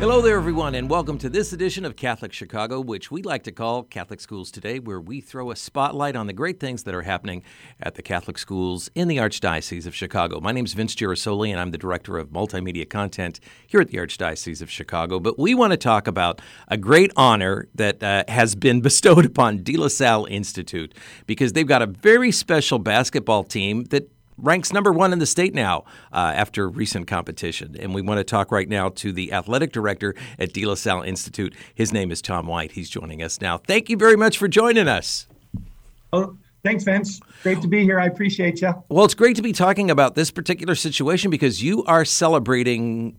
Hello 0.00 0.22
there, 0.22 0.38
everyone, 0.38 0.74
and 0.76 0.88
welcome 0.88 1.18
to 1.18 1.28
this 1.28 1.52
edition 1.52 1.84
of 1.84 1.94
Catholic 1.94 2.32
Chicago, 2.32 2.80
which 2.80 3.10
we 3.10 3.20
like 3.20 3.42
to 3.42 3.52
call 3.52 3.82
Catholic 3.82 4.18
Schools 4.18 4.50
Today, 4.50 4.78
where 4.78 4.98
we 4.98 5.20
throw 5.20 5.50
a 5.50 5.56
spotlight 5.56 6.16
on 6.16 6.26
the 6.26 6.32
great 6.32 6.58
things 6.58 6.84
that 6.84 6.94
are 6.94 7.02
happening 7.02 7.42
at 7.78 7.96
the 7.96 8.02
Catholic 8.02 8.38
schools 8.38 8.90
in 8.94 9.08
the 9.08 9.18
Archdiocese 9.18 9.84
of 9.84 9.94
Chicago. 9.94 10.40
My 10.40 10.52
name 10.52 10.64
is 10.64 10.72
Vince 10.72 10.94
Girasoli, 10.94 11.50
and 11.50 11.60
I'm 11.60 11.70
the 11.70 11.76
Director 11.76 12.16
of 12.16 12.30
Multimedia 12.30 12.88
Content 12.88 13.40
here 13.66 13.82
at 13.82 13.88
the 13.88 13.98
Archdiocese 13.98 14.62
of 14.62 14.70
Chicago. 14.70 15.20
But 15.20 15.38
we 15.38 15.54
want 15.54 15.72
to 15.72 15.76
talk 15.76 16.06
about 16.06 16.40
a 16.68 16.78
great 16.78 17.12
honor 17.14 17.68
that 17.74 18.02
uh, 18.02 18.24
has 18.26 18.54
been 18.54 18.80
bestowed 18.90 19.26
upon 19.26 19.62
De 19.62 19.76
La 19.76 19.88
Salle 19.88 20.24
Institute 20.30 20.94
because 21.26 21.52
they've 21.52 21.66
got 21.66 21.82
a 21.82 21.86
very 21.86 22.32
special 22.32 22.78
basketball 22.78 23.44
team 23.44 23.84
that 23.90 24.08
ranks 24.42 24.72
number 24.72 24.92
one 24.92 25.12
in 25.12 25.18
the 25.18 25.26
state 25.26 25.54
now 25.54 25.84
uh, 26.12 26.32
after 26.34 26.68
recent 26.68 27.06
competition. 27.06 27.76
And 27.78 27.94
we 27.94 28.02
want 28.02 28.18
to 28.18 28.24
talk 28.24 28.50
right 28.50 28.68
now 28.68 28.88
to 28.90 29.12
the 29.12 29.32
athletic 29.32 29.72
director 29.72 30.14
at 30.38 30.52
De 30.52 30.64
La 30.64 30.74
Salle 30.74 31.02
Institute. 31.02 31.54
His 31.74 31.92
name 31.92 32.10
is 32.10 32.22
Tom 32.22 32.46
White. 32.46 32.72
He's 32.72 32.90
joining 32.90 33.22
us 33.22 33.40
now. 33.40 33.58
Thank 33.58 33.88
you 33.88 33.96
very 33.96 34.16
much 34.16 34.38
for 34.38 34.48
joining 34.48 34.88
us. 34.88 35.26
Oh, 36.12 36.36
thanks, 36.64 36.84
Vince. 36.84 37.20
Great 37.42 37.62
to 37.62 37.68
be 37.68 37.82
here. 37.82 38.00
I 38.00 38.06
appreciate 38.06 38.60
you. 38.60 38.74
Well, 38.88 39.04
it's 39.04 39.14
great 39.14 39.36
to 39.36 39.42
be 39.42 39.52
talking 39.52 39.90
about 39.90 40.14
this 40.14 40.30
particular 40.30 40.74
situation 40.74 41.30
because 41.30 41.62
you 41.62 41.84
are 41.84 42.04
celebrating 42.04 43.16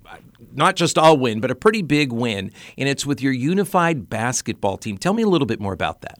not 0.54 0.76
just 0.76 0.98
a 1.00 1.14
win, 1.14 1.40
but 1.40 1.52
a 1.52 1.56
pretty 1.56 1.82
big 1.82 2.12
win, 2.12 2.52
and 2.78 2.90
it's 2.90 3.06
with 3.06 3.22
your 3.22 3.32
unified 3.32 4.10
basketball 4.10 4.78
team. 4.78 4.98
Tell 4.98 5.14
me 5.14 5.24
a 5.24 5.28
little 5.28 5.48
bit 5.48 5.60
more 5.60 5.74
about 5.74 6.02
that. 6.02 6.20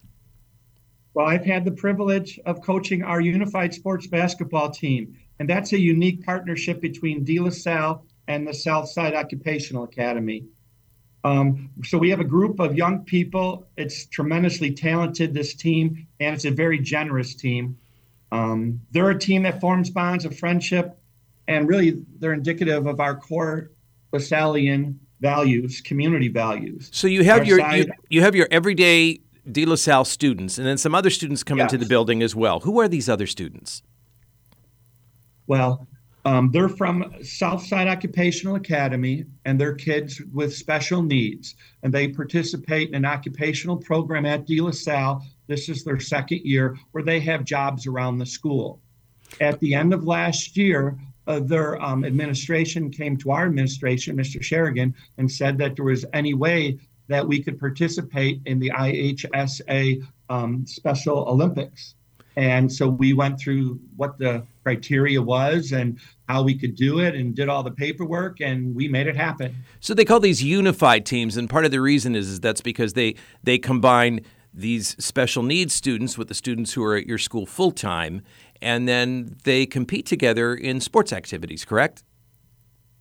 Well, 1.14 1.28
I've 1.28 1.46
had 1.46 1.66
the 1.66 1.72
privilege 1.72 2.40
of 2.46 2.62
coaching 2.62 3.04
our 3.04 3.20
unified 3.20 3.74
sports 3.74 4.08
basketball 4.08 4.72
team, 4.72 5.18
and 5.40 5.50
that's 5.50 5.74
a 5.74 5.80
unique 5.80 6.26
partnership 6.26 6.80
between 6.80 7.24
De 7.24 7.40
La 7.40 7.50
Salle 7.50 8.06
and 8.28 8.48
the 8.48 8.54
Southside 8.54 9.14
Occupational 9.14 9.84
Academy. 9.84 10.46
Um, 11.24 11.70
so 11.84 11.98
we 11.98 12.10
have 12.10 12.20
a 12.20 12.26
group 12.26 12.60
of 12.60 12.76
young 12.76 13.04
people. 13.04 13.68
It's 13.78 14.06
tremendously 14.06 14.72
talented, 14.72 15.34
this 15.34 15.54
team, 15.54 16.08
and 16.20 16.34
it's 16.34 16.46
a 16.46 16.52
very 16.52 16.80
generous 16.80 17.36
team. 17.36 17.78
Um, 18.32 18.82
they're 18.92 19.10
a 19.10 19.20
team 19.20 19.44
that 19.44 19.60
forms 19.60 19.90
bonds 19.90 20.26
of 20.26 20.38
friendship, 20.38 20.98
and 21.48 21.68
really 21.68 22.04
they're 22.20 22.34
indicative 22.34 22.88
of 22.88 23.00
our 23.00 23.16
core 23.16 23.72
Lasallian 24.14 24.96
values, 25.20 25.82
community 25.82 26.30
values. 26.30 26.90
So 26.94 27.08
you 27.08 27.24
have 27.24 27.40
our 27.40 27.46
your 27.46 27.74
you, 27.74 27.92
you 28.10 28.22
have 28.22 28.36
your 28.36 28.48
everyday 28.50 29.20
De 29.50 29.66
La 29.66 29.76
Salle 29.76 30.06
students, 30.06 30.58
and 30.58 30.68
then 30.68 30.78
some 30.78 30.94
other 30.94 31.10
students 31.10 31.44
come 31.44 31.58
yes. 31.58 31.72
into 31.72 31.84
the 31.84 31.90
building 31.90 32.22
as 32.22 32.36
well. 32.36 32.60
Who 32.60 32.80
are 32.80 32.88
these 32.88 33.10
other 33.10 33.26
students? 33.26 33.82
Well, 35.48 35.88
um, 36.26 36.52
they're 36.52 36.70
from 36.70 37.16
Southside 37.24 37.88
Occupational 37.88 38.56
Academy, 38.56 39.26
and 39.46 39.60
they're 39.60 39.74
kids 39.74 40.22
with 40.32 40.56
special 40.56 41.02
needs, 41.02 41.56
and 41.82 41.92
they 41.92 42.08
participate 42.08 42.90
in 42.90 42.96
an 42.96 43.06
occupational 43.06 43.78
program 43.78 44.26
at 44.26 44.46
De 44.46 44.60
La 44.62 44.72
Salle. 44.72 45.24
This 45.48 45.68
is 45.68 45.84
their 45.84 46.00
second 46.00 46.42
year, 46.44 46.78
where 46.92 47.04
they 47.04 47.20
have 47.22 47.44
jobs 47.44 47.88
around 47.88 48.20
the 48.20 48.26
school. 48.26 48.80
At 49.40 49.60
the 49.60 49.74
end 49.74 49.94
of 49.94 50.04
last 50.04 50.56
year, 50.56 51.00
uh, 51.28 51.40
their 51.40 51.82
um, 51.82 52.06
administration 52.06 52.92
came 52.92 53.18
to 53.18 53.32
our 53.32 53.46
administration, 53.46 54.16
Mr. 54.16 54.42
Sherrigan, 54.42 54.94
and 55.18 55.32
said 55.32 55.58
that 55.58 55.76
there 55.76 55.86
was 55.86 56.06
any 56.14 56.34
way 56.34 56.78
that 57.12 57.28
we 57.28 57.42
could 57.42 57.60
participate 57.60 58.42
in 58.46 58.60
the 58.60 58.72
IHSA 58.72 60.06
um, 60.30 60.66
Special 60.66 61.18
Olympics. 61.28 61.96
And 62.38 62.72
so 62.72 62.88
we 62.88 63.14
went 63.14 63.40
through 63.40 63.80
what 63.98 64.18
the 64.18 64.46
criteria 64.64 65.22
was 65.22 65.74
and 65.74 66.00
how 66.30 66.44
we 66.44 66.58
could 66.58 66.76
do 66.76 67.00
it 67.00 67.14
and 67.14 67.36
did 67.36 67.50
all 67.50 67.62
the 67.62 67.72
paperwork 67.72 68.40
and 68.40 68.74
we 68.74 68.88
made 68.88 69.08
it 69.08 69.18
happen. 69.18 69.54
So 69.82 69.94
they 69.94 70.06
call 70.06 70.22
these 70.22 70.42
unified 70.42 71.06
teams 71.06 71.36
and 71.36 71.50
part 71.50 71.66
of 71.66 71.72
the 71.72 71.82
reason 71.82 72.16
is, 72.16 72.30
is 72.30 72.40
that's 72.40 72.62
because 72.62 72.94
they 72.94 73.16
they 73.44 73.58
combine 73.58 74.22
these 74.54 74.96
special 75.04 75.44
needs 75.44 75.74
students 75.74 76.18
with 76.18 76.30
the 76.30 76.34
students 76.34 76.74
who 76.74 76.84
are 76.84 76.96
at 76.96 77.06
your 77.06 77.18
school 77.18 77.46
full 77.46 77.72
time 77.72 78.22
and 78.62 78.88
then 78.88 79.36
they 79.44 79.66
compete 79.66 80.06
together 80.06 80.54
in 80.54 80.80
sports 80.80 81.12
activities, 81.12 81.66
correct? 81.66 82.04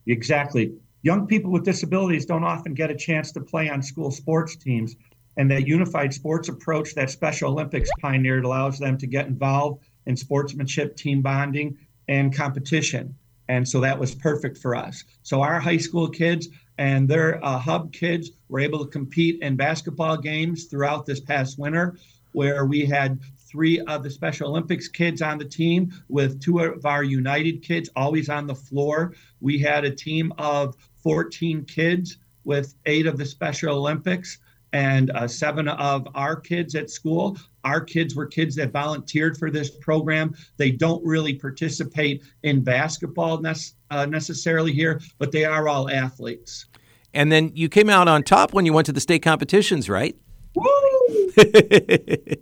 Exactly 0.07 0.73
young 1.01 1.27
people 1.27 1.51
with 1.51 1.63
disabilities 1.63 2.25
don't 2.25 2.43
often 2.43 2.73
get 2.73 2.91
a 2.91 2.95
chance 2.95 3.31
to 3.31 3.41
play 3.41 3.69
on 3.69 3.81
school 3.81 4.11
sports 4.11 4.55
teams. 4.55 4.95
And 5.37 5.49
that 5.49 5.67
unified 5.67 6.13
sports 6.13 6.49
approach 6.49 6.93
that 6.95 7.09
Special 7.09 7.51
Olympics 7.51 7.89
pioneered 8.01 8.43
allows 8.43 8.77
them 8.77 8.97
to 8.97 9.07
get 9.07 9.27
involved 9.27 9.83
in 10.05 10.17
sportsmanship, 10.17 10.97
team 10.97 11.21
bonding, 11.21 11.77
and 12.07 12.35
competition. 12.35 13.15
And 13.47 13.67
so 13.67 13.79
that 13.81 13.97
was 13.97 14.13
perfect 14.13 14.57
for 14.57 14.75
us. 14.75 15.03
So 15.23 15.41
our 15.41 15.59
high 15.59 15.77
school 15.77 16.09
kids 16.09 16.49
and 16.77 17.07
their 17.07 17.43
uh, 17.43 17.59
hub 17.59 17.93
kids 17.93 18.31
were 18.49 18.59
able 18.59 18.83
to 18.83 18.91
compete 18.91 19.41
in 19.41 19.55
basketball 19.55 20.17
games 20.17 20.65
throughout 20.65 21.05
this 21.05 21.19
past 21.19 21.57
winter, 21.57 21.97
where 22.33 22.65
we 22.65 22.85
had 22.85 23.19
three 23.37 23.81
of 23.81 24.03
the 24.03 24.09
Special 24.09 24.49
Olympics 24.49 24.87
kids 24.87 25.21
on 25.21 25.37
the 25.37 25.45
team 25.45 25.93
with 26.07 26.41
two 26.41 26.59
of 26.59 26.85
our 26.85 27.03
Unified 27.03 27.61
kids 27.61 27.89
always 27.95 28.29
on 28.29 28.47
the 28.47 28.55
floor. 28.55 29.13
We 29.41 29.59
had 29.59 29.83
a 29.83 29.91
team 29.91 30.33
of 30.37 30.75
14 31.03 31.65
kids 31.65 32.17
with 32.43 32.75
eight 32.85 33.05
of 33.05 33.17
the 33.17 33.25
Special 33.25 33.77
Olympics 33.77 34.39
and 34.73 35.11
uh, 35.11 35.27
seven 35.27 35.67
of 35.67 36.07
our 36.15 36.35
kids 36.35 36.75
at 36.75 36.89
school. 36.89 37.37
Our 37.63 37.81
kids 37.81 38.15
were 38.15 38.25
kids 38.25 38.55
that 38.55 38.71
volunteered 38.71 39.37
for 39.37 39.51
this 39.51 39.69
program. 39.69 40.35
They 40.57 40.71
don't 40.71 41.05
really 41.05 41.33
participate 41.33 42.23
in 42.43 42.63
basketball 42.63 43.41
ne- 43.41 43.53
uh, 43.89 44.05
necessarily 44.05 44.71
here, 44.71 45.01
but 45.19 45.31
they 45.31 45.45
are 45.45 45.67
all 45.67 45.89
athletes. 45.89 46.65
And 47.13 47.31
then 47.31 47.51
you 47.53 47.67
came 47.67 47.89
out 47.89 48.07
on 48.07 48.23
top 48.23 48.53
when 48.53 48.65
you 48.65 48.73
went 48.73 48.85
to 48.85 48.93
the 48.93 49.01
state 49.01 49.21
competitions, 49.21 49.89
right? 49.89 50.15
Woo! 50.55 51.33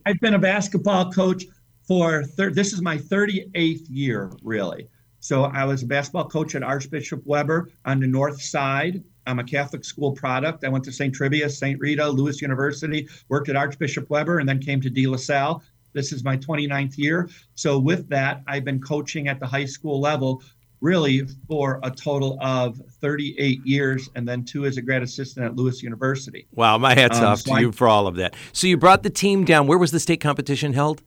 I've 0.05 0.19
been 0.21 0.35
a 0.35 0.39
basketball 0.39 1.11
coach 1.11 1.45
for 1.87 2.23
thir- 2.23 2.51
this 2.51 2.71
is 2.71 2.81
my 2.81 2.97
38th 2.97 3.87
year, 3.89 4.31
really. 4.43 4.87
So 5.29 5.43
I 5.43 5.63
was 5.63 5.83
a 5.83 5.85
basketball 5.85 6.27
coach 6.27 6.55
at 6.55 6.63
Archbishop 6.63 7.21
Weber 7.23 7.69
on 7.85 7.99
the 7.99 8.07
north 8.07 8.41
side. 8.41 9.03
I'm 9.27 9.37
a 9.37 9.43
Catholic 9.43 9.85
school 9.85 10.11
product. 10.11 10.65
I 10.65 10.69
went 10.69 10.83
to 10.85 10.91
St. 10.91 11.13
Turibius, 11.13 11.51
St. 11.51 11.79
Rita, 11.79 12.09
Lewis 12.09 12.41
University, 12.41 13.07
worked 13.27 13.47
at 13.47 13.55
Archbishop 13.55 14.09
Weber, 14.09 14.39
and 14.39 14.49
then 14.49 14.57
came 14.57 14.81
to 14.81 14.89
De 14.89 15.05
La 15.05 15.17
Salle. 15.17 15.61
This 15.93 16.11
is 16.11 16.23
my 16.23 16.35
29th 16.35 16.97
year. 16.97 17.29
So 17.53 17.77
with 17.77 18.09
that, 18.09 18.41
I've 18.47 18.65
been 18.65 18.81
coaching 18.81 19.27
at 19.27 19.39
the 19.39 19.45
high 19.45 19.65
school 19.65 20.01
level 20.01 20.41
really 20.81 21.27
for 21.47 21.79
a 21.83 21.91
total 21.91 22.35
of 22.41 22.81
38 22.99 23.63
years 23.63 24.09
and 24.15 24.27
then 24.27 24.43
two 24.43 24.65
as 24.65 24.77
a 24.77 24.81
grad 24.81 25.03
assistant 25.03 25.45
at 25.45 25.55
Lewis 25.55 25.83
University. 25.83 26.47
Wow, 26.55 26.79
my 26.79 26.95
hat's 26.95 27.19
um, 27.19 27.25
off 27.25 27.41
so 27.41 27.51
to 27.51 27.57
I, 27.57 27.59
you 27.59 27.71
for 27.71 27.87
all 27.87 28.07
of 28.07 28.15
that. 28.15 28.35
So 28.51 28.65
you 28.65 28.77
brought 28.77 29.03
the 29.03 29.11
team 29.11 29.45
down. 29.45 29.67
Where 29.67 29.77
was 29.77 29.91
the 29.91 29.99
state 29.99 30.21
competition 30.21 30.73
held? 30.73 31.03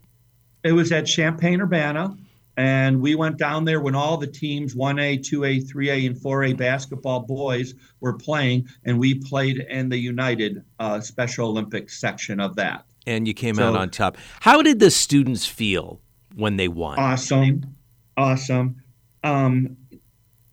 It 0.63 0.75
was 0.75 0.93
at 0.93 1.07
Champaign 1.07 1.61
Urbana. 1.61 2.17
And 2.57 3.01
we 3.01 3.15
went 3.15 3.39
down 3.39 3.65
there 3.65 3.81
when 3.81 3.95
all 3.95 4.19
the 4.19 4.27
teams 4.27 4.75
1A, 4.75 5.21
2A, 5.21 5.73
3A, 5.73 6.07
and 6.07 6.17
4A 6.17 6.57
basketball 6.57 7.21
boys 7.21 7.75
were 8.01 8.13
playing, 8.13 8.69
and 8.85 8.99
we 8.99 9.15
played 9.15 9.59
in 9.59 9.89
the 9.89 9.97
Unified 9.97 10.63
uh, 10.79 11.01
Special 11.01 11.49
Olympics 11.49 11.99
section 11.99 12.41
of 12.41 12.57
that. 12.57 12.85
And 13.07 13.27
you 13.27 13.35
came 13.35 13.55
so, 13.55 13.69
out 13.69 13.77
on 13.77 13.91
top. 13.91 14.19
How 14.41 14.63
did 14.63 14.81
the 14.81 14.91
students 14.91 15.47
feel 15.47 16.01
when 16.35 16.57
they 16.57 16.69
won? 16.69 16.99
Awesome. 16.99 17.75
Awesome. 18.17 18.83
Um, 19.25 19.77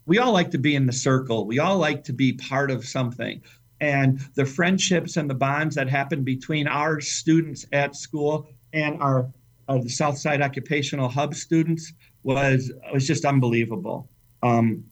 we 0.05 0.17
all 0.17 0.31
like 0.31 0.51
to 0.51 0.57
be 0.57 0.75
in 0.75 0.85
the 0.85 0.93
circle, 0.93 1.45
we 1.45 1.59
all 1.59 1.77
like 1.77 2.05
to 2.05 2.13
be 2.13 2.33
part 2.33 2.71
of 2.71 2.85
something. 2.85 3.41
And 3.81 4.19
the 4.33 4.45
friendships 4.45 5.17
and 5.17 5.29
the 5.29 5.35
bonds 5.35 5.75
that 5.75 5.87
happen 5.87 6.23
between 6.23 6.67
our 6.67 6.99
students 6.99 7.65
at 7.71 7.95
school 7.95 8.49
and 8.73 9.01
our 9.01 9.31
uh, 9.69 9.77
the 9.77 9.89
Southside 9.89 10.41
Occupational 10.41 11.07
Hub 11.07 11.35
students 11.35 11.93
was 12.23 12.71
was 12.91 13.07
just 13.07 13.23
unbelievable. 13.23 14.09
Um, 14.41 14.83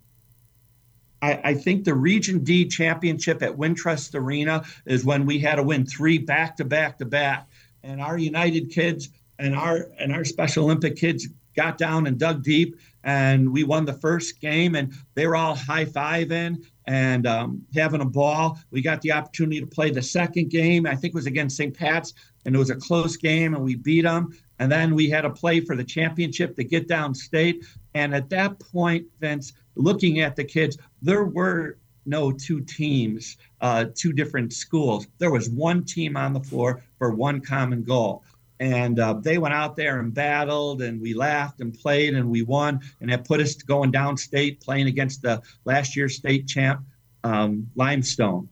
I, 1.22 1.42
I, 1.44 1.54
think 1.56 1.84
the 1.84 1.96
Region 1.96 2.44
D 2.44 2.68
championship 2.68 3.42
at 3.42 3.58
Wintrust 3.58 4.14
Arena 4.14 4.64
is 4.86 5.04
when 5.04 5.26
we 5.26 5.40
had 5.40 5.56
to 5.56 5.64
win 5.64 5.86
three 5.86 6.20
back 6.20 6.58
to 6.58 6.66
back 6.66 7.00
to 7.00 7.06
back, 7.06 7.48
and 7.82 8.00
our 8.02 8.18
Unified 8.18 8.70
kids 8.70 9.10
and 9.40 9.56
our 9.56 9.90
and 10.00 10.14
our 10.14 10.24
Special 10.24 10.66
Olympic 10.66 10.96
kids 10.96 11.28
got 11.56 11.80
down 11.80 12.06
and 12.06 12.20
dug 12.20 12.44
deep, 12.44 12.78
and 13.04 13.52
we 13.52 13.64
won 13.64 13.84
the 13.84 13.94
first 13.94 14.40
game, 14.40 14.76
and 14.76 14.94
they 15.16 15.26
were 15.26 15.36
all 15.36 15.56
high 15.56 15.86
fiving 15.86 16.64
and 16.86 17.26
um, 17.26 17.64
having 17.74 18.02
a 18.02 18.06
ball. 18.06 18.60
We 18.70 18.82
got 18.82 19.02
the 19.02 19.12
opportunity 19.12 19.60
to 19.60 19.66
play 19.66 19.90
the 19.90 20.04
second 20.04 20.52
game. 20.52 20.86
I 20.86 20.96
think 20.96 21.14
it 21.14 21.16
was 21.16 21.26
against 21.26 21.58
St. 21.58 21.76
Pat's, 21.76 22.14
and 22.46 22.56
it 22.56 22.60
was 22.60 22.70
a 22.70 22.76
close 22.76 23.18
game, 23.18 23.56
and 23.56 23.64
we 23.64 23.76
beat 23.76 24.04
them. 24.04 24.38
And 24.60 24.72
then 24.72 24.96
we 24.96 25.10
had 25.10 25.26
a 25.26 25.30
play 25.30 25.60
for 25.60 25.76
the 25.76 25.84
championship 25.84 26.56
to 26.56 26.64
get 26.64 26.88
downstate. 26.88 27.66
And 27.94 28.16
at 28.16 28.30
that 28.30 28.60
point, 28.60 29.06
Vince, 29.20 29.54
looking 29.76 30.20
at 30.20 30.36
the 30.36 30.44
kids, 30.44 30.78
there 31.02 31.26
were 31.26 31.78
no 32.06 32.32
two 32.32 32.62
teams, 32.62 33.38
uh, 33.62 33.86
two 33.94 34.14
different 34.14 34.54
schools. 34.54 35.08
There 35.20 35.32
was 35.32 35.50
one 35.50 35.84
team 35.84 36.18
on 36.18 36.34
the 36.34 36.40
floor 36.40 36.82
for 36.98 37.12
one 37.12 37.42
common 37.42 37.84
goal. 37.84 38.24
And 38.60 39.00
uh, 39.00 39.14
they 39.14 39.38
went 39.38 39.54
out 39.54 39.76
there 39.76 40.00
and 40.00 40.12
battled, 40.12 40.82
and 40.82 41.00
we 41.00 41.14
laughed 41.14 41.60
and 41.60 41.78
played, 41.78 42.16
and 42.16 42.28
we 42.28 42.42
won. 42.42 42.80
And 43.02 43.12
that 43.12 43.26
put 43.26 43.40
us 43.40 43.54
going 43.56 43.92
downstate, 43.92 44.62
playing 44.62 44.88
against 44.88 45.22
the 45.22 45.44
last 45.66 45.96
year's 45.96 46.16
state 46.16 46.48
champ, 46.48 46.82
um, 47.24 47.70
Limestone. 47.76 48.50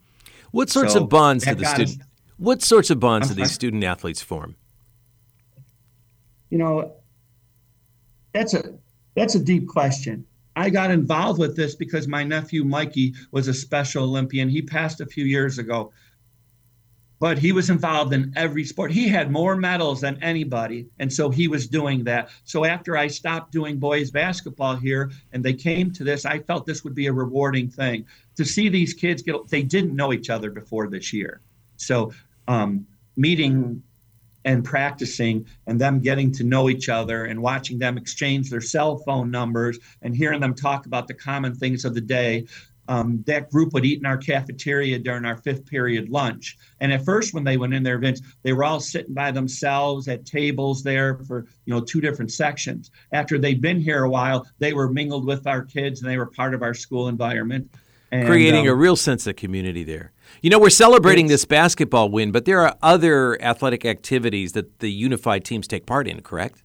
What 0.52 0.70
sorts 0.70 0.94
so 0.94 1.04
of 1.04 1.10
bonds 1.10 1.44
do 1.44 1.56
the 1.56 1.66
student? 1.66 2.04
What 2.38 2.62
sorts 2.62 2.92
of 2.92 3.00
bonds 3.00 3.30
do 3.30 3.34
these 3.34 3.52
student 3.52 3.84
athletes 3.84 4.22
form? 4.22 4.58
You 6.50 6.58
know, 6.58 6.96
that's 8.34 8.54
a 8.54 8.74
that's 9.16 9.36
a 9.36 9.40
deep 9.40 9.68
question. 9.68 10.26
I 10.56 10.70
got 10.70 10.92
involved 10.92 11.40
with 11.40 11.56
this 11.56 11.76
because 11.76 12.08
my 12.08 12.24
nephew 12.24 12.64
Mikey 12.64 13.14
was 13.32 13.48
a 13.48 13.54
Special 13.54 14.04
Olympian. 14.04 14.48
He 14.48 14.62
passed 14.62 15.02
a 15.02 15.06
few 15.06 15.26
years 15.26 15.58
ago, 15.58 15.92
but 17.20 17.38
he 17.38 17.52
was 17.52 17.70
involved 17.70 18.14
in 18.14 18.32
every 18.36 18.64
sport. 18.64 18.92
He 18.92 19.08
had 19.08 19.32
more 19.32 19.56
medals 19.56 20.02
than 20.02 20.22
anybody, 20.24 20.88
and 21.00 21.12
so 21.12 21.30
he 21.30 21.48
was 21.48 21.68
doing 21.68 22.04
that. 22.06 22.30
So 22.46 22.64
after 22.64 22.98
I 22.98 23.08
stopped 23.08 23.52
doing 23.52 23.78
boys 23.80 24.12
basketball 24.12 24.76
here, 24.76 25.12
and 25.34 25.44
they 25.44 25.54
came 25.54 25.92
to 25.92 26.04
this, 26.04 26.26
I 26.26 26.40
felt 26.40 26.66
this 26.66 26.84
would 26.84 26.96
be 26.96 27.08
a 27.08 27.14
rewarding 27.14 27.70
thing 27.70 28.06
to 28.36 28.46
see 28.46 28.70
these 28.70 28.94
kids 28.94 29.22
get. 29.22 29.48
They 29.48 29.64
didn't 29.64 29.96
know 29.96 30.14
each 30.14 30.30
other 30.30 30.52
before 30.52 30.88
this 30.88 31.12
year, 31.12 31.42
so 31.78 32.14
um, 32.48 32.86
meeting 33.18 33.82
and 34.46 34.64
practicing 34.64 35.46
and 35.68 35.82
them 35.82 36.00
getting 36.00 36.32
to 36.32 36.44
know 36.44 36.70
each 36.70 36.88
other 36.88 37.26
and 37.26 37.42
watching 37.42 37.80
them 37.80 37.98
exchange 37.98 38.50
their 38.50 38.62
cell 38.62 38.98
phone 39.00 39.32
numbers 39.32 39.80
and 40.04 40.16
hearing 40.16 40.40
them 40.40 40.54
talk 40.54 40.86
about 40.86 41.08
the 41.08 41.14
common 41.14 41.54
things 41.56 41.84
of 41.84 41.94
the 41.96 42.02
day. 42.02 42.46
Um, 42.88 43.24
that 43.26 43.50
group 43.50 43.74
would 43.74 43.84
eat 43.84 43.98
in 43.98 44.06
our 44.06 44.18
cafeteria 44.18 45.00
during 45.00 45.26
our 45.26 45.38
fifth 45.38 45.66
period 45.66 46.10
lunch. 46.10 46.56
And 46.80 46.94
at 46.94 47.04
first, 47.04 47.34
when 47.34 47.44
they 47.44 47.58
went 47.58 47.74
in 47.74 47.82
their 47.82 47.96
events, 47.96 48.22
they 48.44 48.54
were 48.54 48.64
all 48.64 48.80
sitting 48.80 49.16
by 49.16 49.32
themselves 49.32 50.08
at 50.08 50.24
tables 50.24 50.84
there 50.84 51.18
for 51.18 51.48
you 51.66 51.74
know 51.74 51.82
two 51.82 52.00
different 52.00 52.32
sections. 52.32 52.92
After 53.12 53.40
they'd 53.40 53.60
been 53.60 53.82
here 53.82 54.04
a 54.04 54.10
while, 54.10 54.46
they 54.60 54.74
were 54.74 54.88
mingled 54.88 55.26
with 55.26 55.48
our 55.48 55.64
kids 55.64 56.02
and 56.02 56.12
they 56.12 56.20
were 56.20 56.28
part 56.28 56.54
of 56.54 56.62
our 56.62 56.76
school 56.76 57.08
environment. 57.08 57.72
And, 58.20 58.28
creating 58.28 58.68
um, 58.68 58.74
a 58.74 58.76
real 58.76 58.96
sense 58.96 59.28
of 59.28 59.36
community 59.36 59.84
there. 59.84 60.12
You 60.42 60.50
know, 60.50 60.60
we're 60.60 60.70
celebrating 60.70 61.28
this 61.28 61.46
basketball 61.46 62.10
win, 62.10 62.32
but 62.32 62.46
there 62.46 62.62
are 62.62 62.76
other 62.82 63.42
athletic 63.42 63.86
activities 63.86 64.54
that 64.54 64.80
the 64.80 64.92
unified 64.92 65.44
teams 65.44 65.68
take 65.68 65.86
part 65.86 66.08
in, 66.08 66.22
correct? 66.22 66.64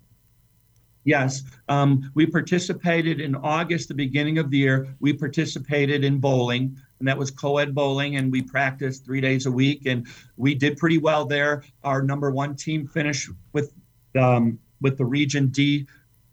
Yes. 1.05 1.43
Um, 1.69 2.11
we 2.15 2.27
participated 2.27 3.21
in 3.21 3.35
August, 3.35 3.89
the 3.89 3.95
beginning 3.95 4.39
of 4.39 4.51
the 4.51 4.59
year. 4.59 4.95
We 5.01 5.13
participated 5.13 6.05
in 6.05 6.19
bowling, 6.19 6.77
and 6.99 7.09
that 7.09 7.17
was 7.17 7.31
co 7.31 7.59
ed 7.59 7.75
bowling, 7.75 8.17
and 8.17 8.31
we 8.31 8.43
practiced 8.43 9.05
three 9.05 9.21
days 9.21 9.47
a 9.47 9.51
week, 9.51 9.87
and 9.87 10.07
we 10.37 10.55
did 10.55 10.77
pretty 10.77 10.99
well 10.99 11.25
there. 11.25 11.65
Our 11.85 12.03
number 12.03 12.31
one 12.31 12.55
team 12.55 12.87
finished 12.87 13.31
with, 13.53 13.73
um, 14.19 14.59
with 14.83 14.99
the 14.99 15.07
Region 15.07 15.49
D 15.49 15.87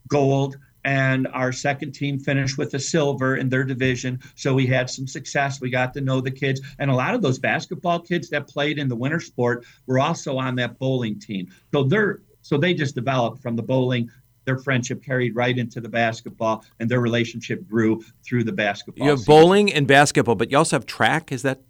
gold 0.08 0.58
and 0.88 1.28
our 1.34 1.52
second 1.52 1.92
team 1.92 2.18
finished 2.18 2.56
with 2.56 2.72
a 2.72 2.78
silver 2.78 3.36
in 3.36 3.50
their 3.50 3.62
division. 3.62 4.18
So 4.36 4.54
we 4.54 4.66
had 4.66 4.88
some 4.88 5.06
success. 5.06 5.60
We 5.60 5.68
got 5.68 5.92
to 5.92 6.00
know 6.00 6.22
the 6.22 6.30
kids, 6.30 6.62
and 6.78 6.90
a 6.90 6.94
lot 6.94 7.14
of 7.14 7.20
those 7.20 7.38
basketball 7.38 8.00
kids 8.00 8.30
that 8.30 8.48
played 8.48 8.78
in 8.78 8.88
the 8.88 8.96
winter 8.96 9.20
sport 9.20 9.66
were 9.86 9.98
also 9.98 10.38
on 10.38 10.54
that 10.54 10.78
bowling 10.78 11.20
team. 11.20 11.48
So 11.74 11.84
they're 11.84 12.22
so 12.40 12.56
they 12.56 12.72
just 12.72 12.94
developed 12.94 13.42
from 13.42 13.54
the 13.54 13.62
bowling. 13.62 14.10
Their 14.46 14.56
friendship 14.56 15.04
carried 15.04 15.36
right 15.36 15.58
into 15.58 15.82
the 15.82 15.90
basketball, 15.90 16.64
and 16.80 16.90
their 16.90 17.00
relationship 17.00 17.68
grew 17.68 18.02
through 18.24 18.44
the 18.44 18.52
basketball. 18.52 19.04
You 19.04 19.10
have 19.10 19.18
season. 19.18 19.34
bowling 19.34 19.70
and 19.70 19.86
basketball, 19.86 20.36
but 20.36 20.50
you 20.50 20.56
also 20.56 20.76
have 20.76 20.86
track. 20.86 21.32
Is 21.32 21.42
that 21.42 21.60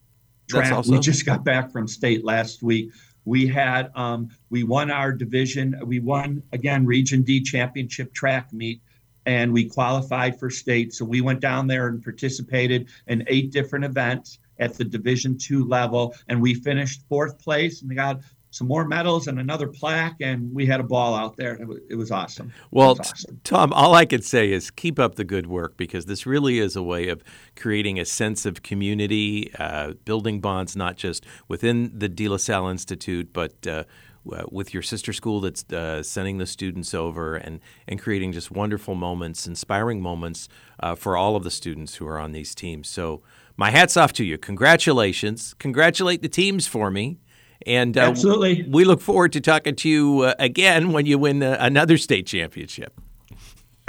track? 0.48 0.70
Also... 0.70 0.92
We 0.92 1.00
just 1.00 1.26
got 1.26 1.42
back 1.42 1.72
from 1.72 1.88
state 1.88 2.24
last 2.24 2.62
week 2.62 2.92
we 3.24 3.46
had 3.46 3.90
um, 3.94 4.30
we 4.48 4.62
won 4.62 4.90
our 4.90 5.12
division 5.12 5.78
we 5.84 6.00
won 6.00 6.42
again 6.52 6.86
region 6.86 7.20
d 7.22 7.42
championship 7.42 8.14
track 8.14 8.50
meet 8.54 8.80
and 9.28 9.52
we 9.52 9.68
qualified 9.68 10.38
for 10.38 10.48
state. 10.48 10.94
So 10.94 11.04
we 11.04 11.20
went 11.20 11.40
down 11.40 11.66
there 11.66 11.88
and 11.88 12.02
participated 12.02 12.88
in 13.08 13.24
eight 13.26 13.52
different 13.52 13.84
events 13.84 14.38
at 14.58 14.74
the 14.74 14.84
Division 14.84 15.36
two 15.36 15.64
level, 15.66 16.14
and 16.28 16.40
we 16.40 16.54
finished 16.54 17.02
fourth 17.08 17.38
place 17.38 17.82
and 17.82 17.90
we 17.90 17.94
got 17.94 18.20
some 18.50 18.66
more 18.66 18.88
medals 18.88 19.28
and 19.28 19.38
another 19.38 19.68
plaque, 19.68 20.16
and 20.20 20.52
we 20.54 20.64
had 20.64 20.80
a 20.80 20.82
ball 20.82 21.14
out 21.14 21.36
there. 21.36 21.54
It 21.60 21.68
was, 21.68 21.78
it 21.90 21.94
was 21.96 22.10
awesome. 22.10 22.50
Well, 22.70 22.94
was 22.96 23.00
awesome. 23.00 23.40
Tom, 23.44 23.74
all 23.74 23.94
I 23.94 24.06
could 24.06 24.24
say 24.24 24.50
is 24.50 24.70
keep 24.70 24.98
up 24.98 25.16
the 25.16 25.24
good 25.24 25.46
work 25.46 25.76
because 25.76 26.06
this 26.06 26.24
really 26.24 26.58
is 26.58 26.74
a 26.74 26.82
way 26.82 27.08
of 27.08 27.22
creating 27.54 28.00
a 28.00 28.06
sense 28.06 28.46
of 28.46 28.62
community, 28.62 29.52
uh, 29.58 29.92
building 30.06 30.40
bonds 30.40 30.74
not 30.74 30.96
just 30.96 31.26
within 31.46 31.92
the 31.96 32.08
De 32.08 32.26
La 32.26 32.38
Salle 32.38 32.68
Institute, 32.68 33.34
but 33.34 33.66
uh, 33.66 33.84
uh, 34.32 34.44
with 34.50 34.72
your 34.72 34.82
sister 34.82 35.12
school 35.12 35.40
that's 35.40 35.64
uh, 35.72 36.02
sending 36.02 36.38
the 36.38 36.46
students 36.46 36.94
over 36.94 37.36
and, 37.36 37.60
and 37.86 38.00
creating 38.00 38.32
just 38.32 38.50
wonderful 38.50 38.94
moments, 38.94 39.46
inspiring 39.46 40.00
moments 40.00 40.48
uh, 40.80 40.94
for 40.94 41.16
all 41.16 41.36
of 41.36 41.44
the 41.44 41.50
students 41.50 41.96
who 41.96 42.06
are 42.06 42.18
on 42.18 42.32
these 42.32 42.54
teams. 42.54 42.88
So, 42.88 43.22
my 43.56 43.70
hat's 43.70 43.96
off 43.96 44.12
to 44.14 44.24
you. 44.24 44.38
Congratulations. 44.38 45.52
Congratulate 45.58 46.22
the 46.22 46.28
teams 46.28 46.68
for 46.68 46.92
me. 46.92 47.18
And 47.66 47.98
uh, 47.98 48.02
absolutely, 48.02 48.64
we 48.68 48.84
look 48.84 49.00
forward 49.00 49.32
to 49.32 49.40
talking 49.40 49.74
to 49.74 49.88
you 49.88 50.20
uh, 50.20 50.34
again 50.38 50.92
when 50.92 51.06
you 51.06 51.18
win 51.18 51.42
uh, 51.42 51.56
another 51.58 51.98
state 51.98 52.26
championship. 52.26 53.00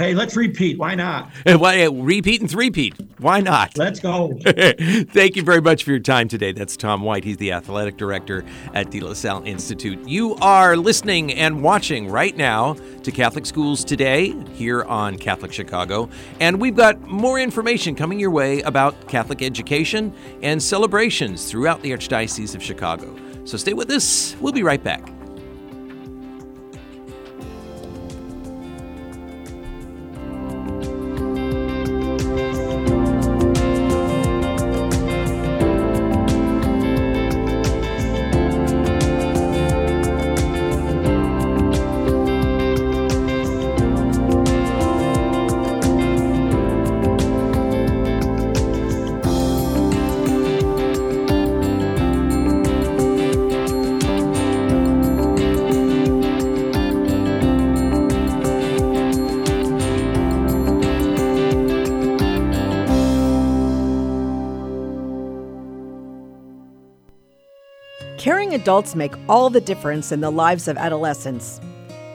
Hey, 0.00 0.14
let's 0.14 0.34
repeat. 0.34 0.78
Why 0.78 0.94
not? 0.94 1.30
Why, 1.46 1.84
repeat 1.84 2.40
and 2.40 2.50
three-peat. 2.50 2.94
Why 3.18 3.40
not? 3.40 3.76
Let's 3.76 4.00
go. 4.00 4.32
Thank 4.46 5.36
you 5.36 5.42
very 5.42 5.60
much 5.60 5.84
for 5.84 5.90
your 5.90 6.00
time 6.00 6.26
today. 6.26 6.52
That's 6.52 6.74
Tom 6.74 7.02
White. 7.02 7.22
He's 7.22 7.36
the 7.36 7.52
athletic 7.52 7.98
director 7.98 8.42
at 8.72 8.90
De 8.90 9.00
La 9.00 9.12
Salle 9.12 9.42
Institute. 9.44 9.98
You 10.08 10.36
are 10.36 10.74
listening 10.78 11.34
and 11.34 11.62
watching 11.62 12.08
right 12.08 12.34
now 12.34 12.78
to 13.02 13.12
Catholic 13.12 13.44
Schools 13.44 13.84
Today 13.84 14.34
here 14.54 14.84
on 14.84 15.18
Catholic 15.18 15.52
Chicago. 15.52 16.08
And 16.40 16.58
we've 16.58 16.76
got 16.76 16.98
more 17.02 17.38
information 17.38 17.94
coming 17.94 18.18
your 18.18 18.30
way 18.30 18.62
about 18.62 19.06
Catholic 19.06 19.42
education 19.42 20.14
and 20.42 20.62
celebrations 20.62 21.50
throughout 21.50 21.82
the 21.82 21.90
Archdiocese 21.90 22.54
of 22.54 22.62
Chicago. 22.62 23.14
So 23.44 23.58
stay 23.58 23.74
with 23.74 23.90
us. 23.90 24.34
We'll 24.40 24.54
be 24.54 24.62
right 24.62 24.82
back. 24.82 25.19
Adults 68.54 68.94
make 68.94 69.14
all 69.28 69.50
the 69.50 69.60
difference 69.60 70.12
in 70.12 70.20
the 70.20 70.30
lives 70.30 70.68
of 70.68 70.76
adolescents. 70.76 71.60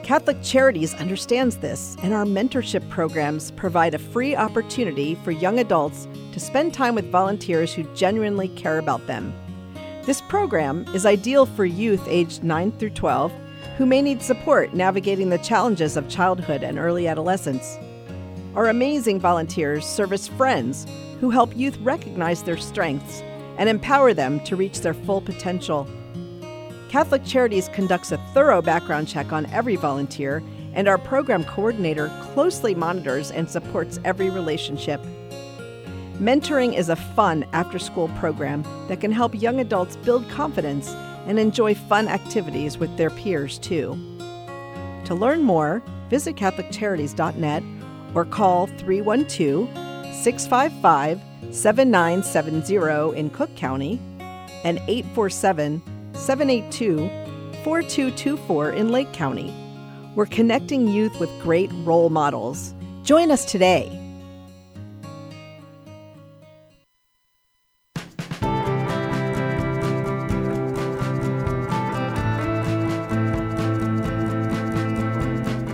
Catholic 0.02 0.40
Charities 0.42 0.94
understands 0.94 1.56
this, 1.56 1.96
and 2.02 2.14
our 2.14 2.24
mentorship 2.24 2.88
programs 2.88 3.50
provide 3.50 3.94
a 3.94 3.98
free 3.98 4.36
opportunity 4.36 5.16
for 5.16 5.32
young 5.32 5.58
adults 5.58 6.06
to 6.32 6.38
spend 6.38 6.72
time 6.72 6.94
with 6.94 7.10
volunteers 7.10 7.74
who 7.74 7.82
genuinely 7.94 8.48
care 8.48 8.78
about 8.78 9.06
them. 9.06 9.34
This 10.04 10.20
program 10.20 10.86
is 10.94 11.04
ideal 11.04 11.46
for 11.46 11.64
youth 11.64 12.06
aged 12.06 12.44
9 12.44 12.72
through 12.72 12.90
12 12.90 13.32
who 13.76 13.84
may 13.84 14.00
need 14.00 14.22
support 14.22 14.72
navigating 14.72 15.28
the 15.28 15.38
challenges 15.38 15.96
of 15.96 16.08
childhood 16.08 16.62
and 16.62 16.78
early 16.78 17.08
adolescence. 17.08 17.76
Our 18.54 18.68
amazing 18.68 19.20
volunteers 19.20 19.84
serve 19.84 20.12
as 20.12 20.28
friends 20.28 20.86
who 21.20 21.30
help 21.30 21.54
youth 21.56 21.76
recognize 21.78 22.42
their 22.42 22.56
strengths 22.56 23.22
and 23.58 23.68
empower 23.68 24.14
them 24.14 24.40
to 24.44 24.56
reach 24.56 24.80
their 24.80 24.94
full 24.94 25.20
potential. 25.20 25.86
Catholic 26.88 27.24
Charities 27.24 27.68
conducts 27.68 28.12
a 28.12 28.18
thorough 28.32 28.62
background 28.62 29.08
check 29.08 29.32
on 29.32 29.46
every 29.46 29.76
volunteer, 29.76 30.42
and 30.72 30.86
our 30.86 30.98
program 30.98 31.44
coordinator 31.44 32.08
closely 32.20 32.74
monitors 32.74 33.30
and 33.30 33.50
supports 33.50 33.98
every 34.04 34.30
relationship. 34.30 35.00
Mentoring 36.18 36.74
is 36.74 36.88
a 36.88 36.96
fun 36.96 37.44
after 37.52 37.78
school 37.78 38.08
program 38.18 38.62
that 38.88 39.00
can 39.00 39.10
help 39.10 39.34
young 39.34 39.60
adults 39.60 39.96
build 39.96 40.28
confidence 40.30 40.90
and 41.26 41.38
enjoy 41.38 41.74
fun 41.74 42.08
activities 42.08 42.78
with 42.78 42.96
their 42.96 43.10
peers, 43.10 43.58
too. 43.58 43.98
To 45.06 45.14
learn 45.14 45.42
more, 45.42 45.82
visit 46.08 46.36
CatholicCharities.net 46.36 47.62
or 48.14 48.24
call 48.24 48.66
312 48.66 49.68
655 50.14 51.20
7970 51.50 53.18
in 53.18 53.30
Cook 53.30 53.54
County 53.56 54.00
and 54.64 54.78
847 54.86 55.82
782 56.16 57.10
4224 57.62 58.70
in 58.70 58.90
Lake 58.90 59.12
County. 59.12 59.54
We're 60.14 60.26
connecting 60.26 60.88
youth 60.88 61.20
with 61.20 61.30
great 61.42 61.70
role 61.84 62.08
models. 62.08 62.74
Join 63.02 63.30
us 63.30 63.44
today. 63.44 63.90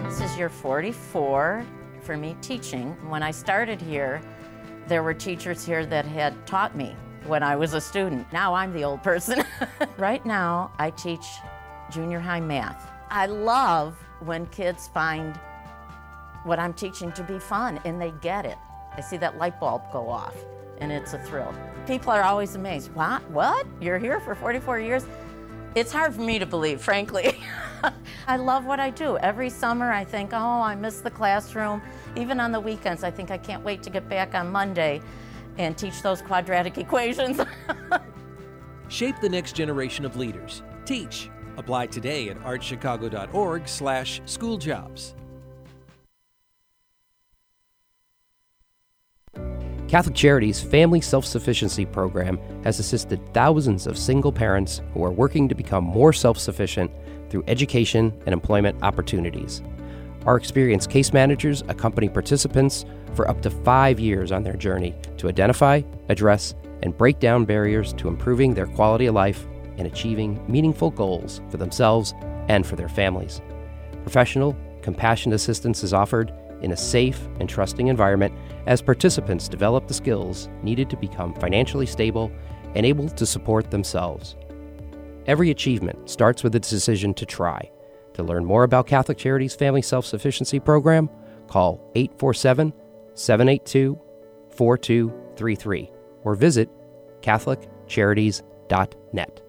This 0.08 0.20
is 0.20 0.36
year 0.36 0.48
44 0.48 1.64
for 2.02 2.16
me 2.16 2.36
teaching. 2.42 2.96
When 3.08 3.22
I 3.22 3.30
started 3.30 3.80
here, 3.80 4.20
there 4.88 5.04
were 5.04 5.14
teachers 5.14 5.64
here 5.64 5.86
that 5.86 6.04
had 6.04 6.46
taught 6.46 6.76
me 6.76 6.96
when 7.26 7.42
I 7.42 7.56
was 7.56 7.74
a 7.74 7.80
student. 7.80 8.30
Now 8.32 8.54
I'm 8.54 8.72
the 8.72 8.84
old 8.84 9.02
person. 9.02 9.44
right 9.96 10.24
now, 10.24 10.72
I 10.78 10.90
teach 10.90 11.24
junior 11.90 12.20
high 12.20 12.40
math. 12.40 12.90
I 13.10 13.26
love 13.26 13.96
when 14.20 14.46
kids 14.46 14.88
find 14.88 15.38
what 16.44 16.58
I'm 16.58 16.72
teaching 16.72 17.12
to 17.12 17.22
be 17.22 17.38
fun 17.38 17.80
and 17.84 18.00
they 18.00 18.12
get 18.22 18.44
it. 18.44 18.58
I 18.96 19.00
see 19.00 19.16
that 19.18 19.38
light 19.38 19.60
bulb 19.60 19.82
go 19.92 20.08
off 20.08 20.34
and 20.78 20.90
it's 20.90 21.12
a 21.12 21.18
thrill. 21.18 21.54
People 21.86 22.10
are 22.12 22.22
always 22.22 22.54
amazed. 22.54 22.92
What? 22.94 23.28
What? 23.30 23.66
You're 23.80 23.98
here 23.98 24.20
for 24.20 24.34
44 24.34 24.80
years? 24.80 25.06
It's 25.74 25.92
hard 25.92 26.14
for 26.14 26.20
me 26.20 26.38
to 26.38 26.46
believe, 26.46 26.80
frankly. 26.82 27.38
I 28.26 28.36
love 28.36 28.66
what 28.66 28.78
I 28.78 28.90
do. 28.90 29.16
Every 29.18 29.48
summer 29.48 29.90
I 29.90 30.04
think, 30.04 30.32
oh, 30.32 30.36
I 30.36 30.74
miss 30.74 31.00
the 31.00 31.10
classroom. 31.10 31.80
Even 32.16 32.40
on 32.40 32.52
the 32.52 32.60
weekends, 32.60 33.04
I 33.04 33.10
think 33.10 33.30
I 33.30 33.38
can't 33.38 33.64
wait 33.64 33.82
to 33.84 33.90
get 33.90 34.08
back 34.08 34.34
on 34.34 34.52
Monday 34.52 35.00
and 35.58 35.76
teach 35.76 36.02
those 36.02 36.22
quadratic 36.22 36.78
equations. 36.78 37.40
Shape 38.88 39.16
the 39.20 39.28
next 39.28 39.54
generation 39.54 40.04
of 40.04 40.16
leaders. 40.16 40.62
Teach. 40.84 41.30
Apply 41.56 41.86
today 41.86 42.28
at 42.28 42.38
archchicago.org 42.42 43.68
slash 43.68 44.20
schooljobs. 44.22 45.14
Catholic 49.92 50.14
Charities 50.14 50.58
Family 50.58 51.02
Self 51.02 51.26
Sufficiency 51.26 51.84
Program 51.84 52.38
has 52.64 52.78
assisted 52.78 53.20
thousands 53.34 53.86
of 53.86 53.98
single 53.98 54.32
parents 54.32 54.80
who 54.94 55.04
are 55.04 55.10
working 55.10 55.50
to 55.50 55.54
become 55.54 55.84
more 55.84 56.14
self 56.14 56.38
sufficient 56.38 56.90
through 57.28 57.44
education 57.46 58.10
and 58.24 58.32
employment 58.32 58.82
opportunities. 58.82 59.60
Our 60.24 60.36
experienced 60.36 60.88
case 60.88 61.12
managers 61.12 61.62
accompany 61.68 62.08
participants 62.08 62.86
for 63.14 63.28
up 63.28 63.40
to 63.42 63.50
five 63.50 64.00
years 64.00 64.32
on 64.32 64.42
their 64.42 64.56
journey 64.56 64.94
to 65.18 65.28
identify, 65.28 65.82
address, 66.08 66.54
and 66.82 66.96
break 66.96 67.18
down 67.20 67.44
barriers 67.44 67.92
to 67.94 68.08
improving 68.08 68.54
their 68.54 68.66
quality 68.66 69.06
of 69.06 69.14
life 69.14 69.46
and 69.78 69.86
achieving 69.86 70.44
meaningful 70.50 70.90
goals 70.90 71.40
for 71.50 71.56
themselves 71.56 72.14
and 72.48 72.66
for 72.66 72.76
their 72.76 72.88
families. 72.88 73.40
Professional, 74.02 74.56
compassionate 74.82 75.36
assistance 75.36 75.82
is 75.82 75.92
offered 75.92 76.32
in 76.60 76.72
a 76.72 76.76
safe 76.76 77.20
and 77.40 77.48
trusting 77.48 77.88
environment 77.88 78.32
as 78.66 78.82
participants 78.82 79.48
develop 79.48 79.86
the 79.86 79.94
skills 79.94 80.48
needed 80.62 80.88
to 80.90 80.96
become 80.96 81.34
financially 81.34 81.86
stable 81.86 82.30
and 82.74 82.86
able 82.86 83.08
to 83.08 83.26
support 83.26 83.70
themselves. 83.70 84.36
Every 85.26 85.50
achievement 85.50 86.08
starts 86.10 86.42
with 86.42 86.54
a 86.54 86.60
decision 86.60 87.14
to 87.14 87.26
try. 87.26 87.70
To 88.14 88.22
learn 88.22 88.44
more 88.44 88.64
about 88.64 88.86
Catholic 88.86 89.18
Charities 89.18 89.54
Family 89.54 89.82
Self 89.82 90.04
Sufficiency 90.04 90.60
Program, 90.60 91.08
call 91.48 91.80
847 91.94 92.72
782 93.14 93.98
4233 94.50 95.90
or 96.24 96.34
visit 96.34 96.68
CatholicCharities.net. 97.20 99.41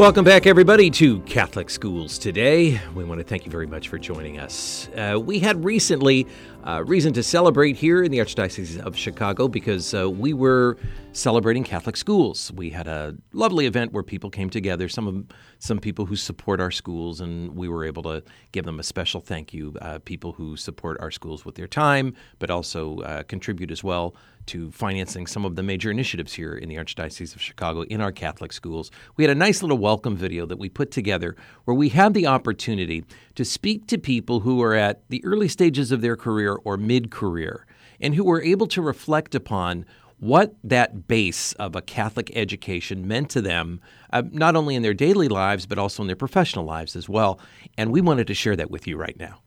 Welcome 0.00 0.24
back, 0.24 0.46
everybody, 0.46 0.88
to 0.92 1.20
Catholic 1.20 1.68
Schools 1.68 2.16
Today. 2.16 2.80
We 2.94 3.04
want 3.04 3.20
to 3.20 3.24
thank 3.24 3.44
you 3.44 3.52
very 3.52 3.66
much 3.66 3.88
for 3.88 3.98
joining 3.98 4.38
us. 4.38 4.88
Uh, 4.96 5.20
we 5.20 5.40
had 5.40 5.62
recently 5.62 6.26
uh, 6.66 6.82
reason 6.86 7.12
to 7.12 7.22
celebrate 7.22 7.76
here 7.76 8.02
in 8.02 8.10
the 8.10 8.16
Archdiocese 8.16 8.80
of 8.80 8.96
Chicago 8.96 9.46
because 9.46 9.92
uh, 9.92 10.08
we 10.08 10.32
were 10.32 10.78
celebrating 11.12 11.64
Catholic 11.64 11.96
schools. 11.96 12.52
We 12.52 12.70
had 12.70 12.86
a 12.86 13.16
lovely 13.32 13.66
event 13.66 13.92
where 13.92 14.02
people 14.02 14.30
came 14.30 14.48
together, 14.48 14.88
some 14.88 15.08
of 15.08 15.24
some 15.58 15.78
people 15.78 16.06
who 16.06 16.16
support 16.16 16.60
our 16.60 16.70
schools, 16.70 17.20
and 17.20 17.56
we 17.56 17.68
were 17.68 17.84
able 17.84 18.02
to 18.04 18.22
give 18.52 18.64
them 18.64 18.78
a 18.78 18.82
special 18.82 19.20
thank 19.20 19.52
you. 19.52 19.76
Uh, 19.80 19.98
people 19.98 20.32
who 20.32 20.56
support 20.56 21.00
our 21.00 21.10
schools 21.10 21.44
with 21.44 21.56
their 21.56 21.66
time, 21.66 22.14
but 22.38 22.50
also 22.50 23.00
uh, 23.00 23.22
contribute 23.24 23.70
as 23.70 23.82
well 23.82 24.14
to 24.46 24.70
financing 24.70 25.26
some 25.26 25.44
of 25.44 25.56
the 25.56 25.62
major 25.62 25.90
initiatives 25.90 26.32
here 26.32 26.54
in 26.54 26.68
the 26.68 26.76
Archdiocese 26.76 27.34
of 27.34 27.42
Chicago 27.42 27.82
in 27.82 28.00
our 28.00 28.12
Catholic 28.12 28.52
schools. 28.52 28.90
We 29.16 29.24
had 29.24 29.30
a 29.30 29.34
nice 29.34 29.62
little 29.62 29.78
welcome 29.78 30.16
video 30.16 30.46
that 30.46 30.58
we 30.58 30.68
put 30.68 30.90
together 30.90 31.36
where 31.64 31.74
we 31.74 31.90
had 31.90 32.14
the 32.14 32.26
opportunity 32.26 33.04
to 33.34 33.44
speak 33.44 33.86
to 33.88 33.98
people 33.98 34.40
who 34.40 34.62
are 34.62 34.74
at 34.74 35.08
the 35.08 35.24
early 35.24 35.48
stages 35.48 35.92
of 35.92 36.00
their 36.00 36.16
career 36.16 36.54
or 36.64 36.76
mid 36.76 37.10
career 37.10 37.66
and 38.00 38.14
who 38.14 38.24
were 38.24 38.42
able 38.42 38.66
to 38.68 38.80
reflect 38.80 39.34
upon 39.34 39.84
what 40.20 40.54
that 40.62 41.08
base 41.08 41.54
of 41.54 41.74
a 41.74 41.80
Catholic 41.80 42.30
education 42.36 43.08
meant 43.08 43.30
to 43.30 43.40
them, 43.40 43.80
uh, 44.12 44.22
not 44.30 44.54
only 44.54 44.74
in 44.74 44.82
their 44.82 44.94
daily 44.94 45.28
lives, 45.28 45.64
but 45.64 45.78
also 45.78 46.02
in 46.02 46.06
their 46.06 46.14
professional 46.14 46.66
lives 46.66 46.94
as 46.94 47.08
well. 47.08 47.40
And 47.78 47.90
we 47.90 48.02
wanted 48.02 48.26
to 48.26 48.34
share 48.34 48.54
that 48.56 48.70
with 48.70 48.86
you 48.86 48.98
right 48.98 49.18
now. 49.18 49.40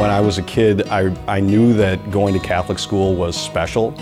When 0.00 0.10
I 0.10 0.20
was 0.20 0.38
a 0.38 0.42
kid, 0.42 0.88
I, 0.88 1.12
I 1.26 1.40
knew 1.40 1.72
that 1.74 2.12
going 2.12 2.34
to 2.34 2.40
Catholic 2.40 2.78
school 2.78 3.16
was 3.16 3.36
special. 3.36 3.94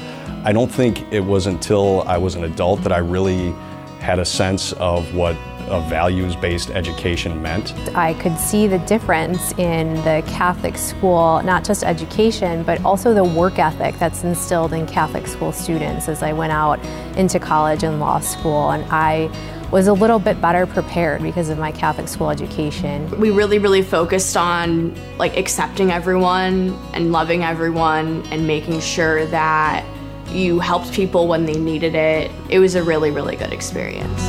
I 0.45 0.53
don't 0.53 0.71
think 0.71 1.05
it 1.13 1.21
was 1.21 1.47
until 1.47 2.03
I 2.03 2.17
was 2.17 2.37
an 2.37 2.45
adult 2.45 2.83
that 2.83 2.93
I 2.93 2.99
really 2.99 3.51
had 3.99 4.21
a 4.21 4.25
sense 4.25 4.73
of 4.75 5.13
what 5.15 5.37
a 5.67 5.81
values-based 5.89 6.71
education 6.71 7.43
meant. 7.43 7.75
I 7.95 8.15
could 8.15 8.39
see 8.39 8.67
the 8.67 8.79
difference 8.79 9.53
in 9.59 9.95
the 9.97 10.23
Catholic 10.29 10.79
school, 10.79 11.43
not 11.43 11.65
just 11.65 11.83
education, 11.83 12.63
but 12.63 12.83
also 12.85 13.13
the 13.13 13.25
work 13.25 13.59
ethic 13.59 13.99
that's 13.99 14.23
instilled 14.23 14.73
in 14.73 14.87
Catholic 14.87 15.27
school 15.27 15.53
students 15.53 16.09
as 16.09 16.23
I 16.23 16.33
went 16.33 16.53
out 16.53 16.83
into 17.19 17.39
college 17.39 17.83
and 17.83 18.01
law 18.01 18.21
school. 18.21 18.71
And 18.71 18.85
I 18.91 19.29
was 19.71 19.89
a 19.89 19.93
little 19.93 20.21
bit 20.21 20.41
better 20.41 20.67
prepared 20.67 21.21
because 21.21 21.51
of 21.51 21.59
my 21.59 21.73
Catholic 21.73 22.09
school 22.09 22.31
education. 22.31 23.11
We 23.21 23.31
really, 23.31 23.59
really 23.59 23.83
focused 23.83 24.37
on 24.37 24.95
like 25.19 25.37
accepting 25.37 25.91
everyone 25.91 26.79
and 26.95 27.13
loving 27.13 27.43
everyone 27.43 28.25
and 28.31 28.47
making 28.47 28.81
sure 28.81 29.27
that 29.27 29.85
you 30.33 30.59
helped 30.61 30.93
people 30.93 31.27
when 31.27 31.47
they 31.47 31.59
needed 31.59 31.95
it. 31.95 32.31
It 32.49 32.59
was 32.59 32.75
a 32.75 32.83
really, 32.83 33.11
really 33.11 33.37
good 33.37 33.53
experience. 33.53 34.23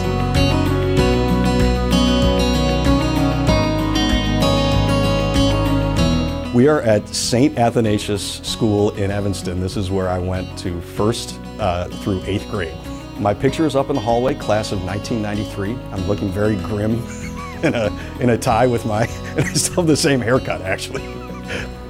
We 6.54 6.68
are 6.68 6.82
at 6.82 7.08
St. 7.08 7.58
Athanasius 7.58 8.42
School 8.44 8.90
in 8.92 9.12
Evanston. 9.12 9.60
This 9.60 9.78
is 9.78 9.92
where 9.92 10.10
I 10.10 10.20
went 10.20 10.58
to 10.60 10.82
first 10.82 11.40
uh, 11.60 11.86
through 11.88 12.22
eighth 12.26 12.50
grade. 12.50 12.76
My 13.20 13.34
picture 13.34 13.66
is 13.66 13.76
up 13.76 13.90
in 13.90 13.96
the 13.96 14.02
hallway, 14.02 14.34
class 14.34 14.72
of 14.72 14.84
1993. 14.84 15.72
I'm 15.92 16.08
looking 16.08 16.30
very 16.30 16.56
grim 16.56 16.94
in 17.64 17.76
a, 17.76 18.18
in 18.20 18.30
a 18.32 18.38
tie 18.38 18.68
with 18.68 18.86
my, 18.86 19.06
and 19.38 19.46
I 19.46 19.54
still 19.54 19.76
have 19.76 19.88
the 19.88 19.96
same 19.98 20.22
haircut 20.22 20.62
actually. 20.62 21.19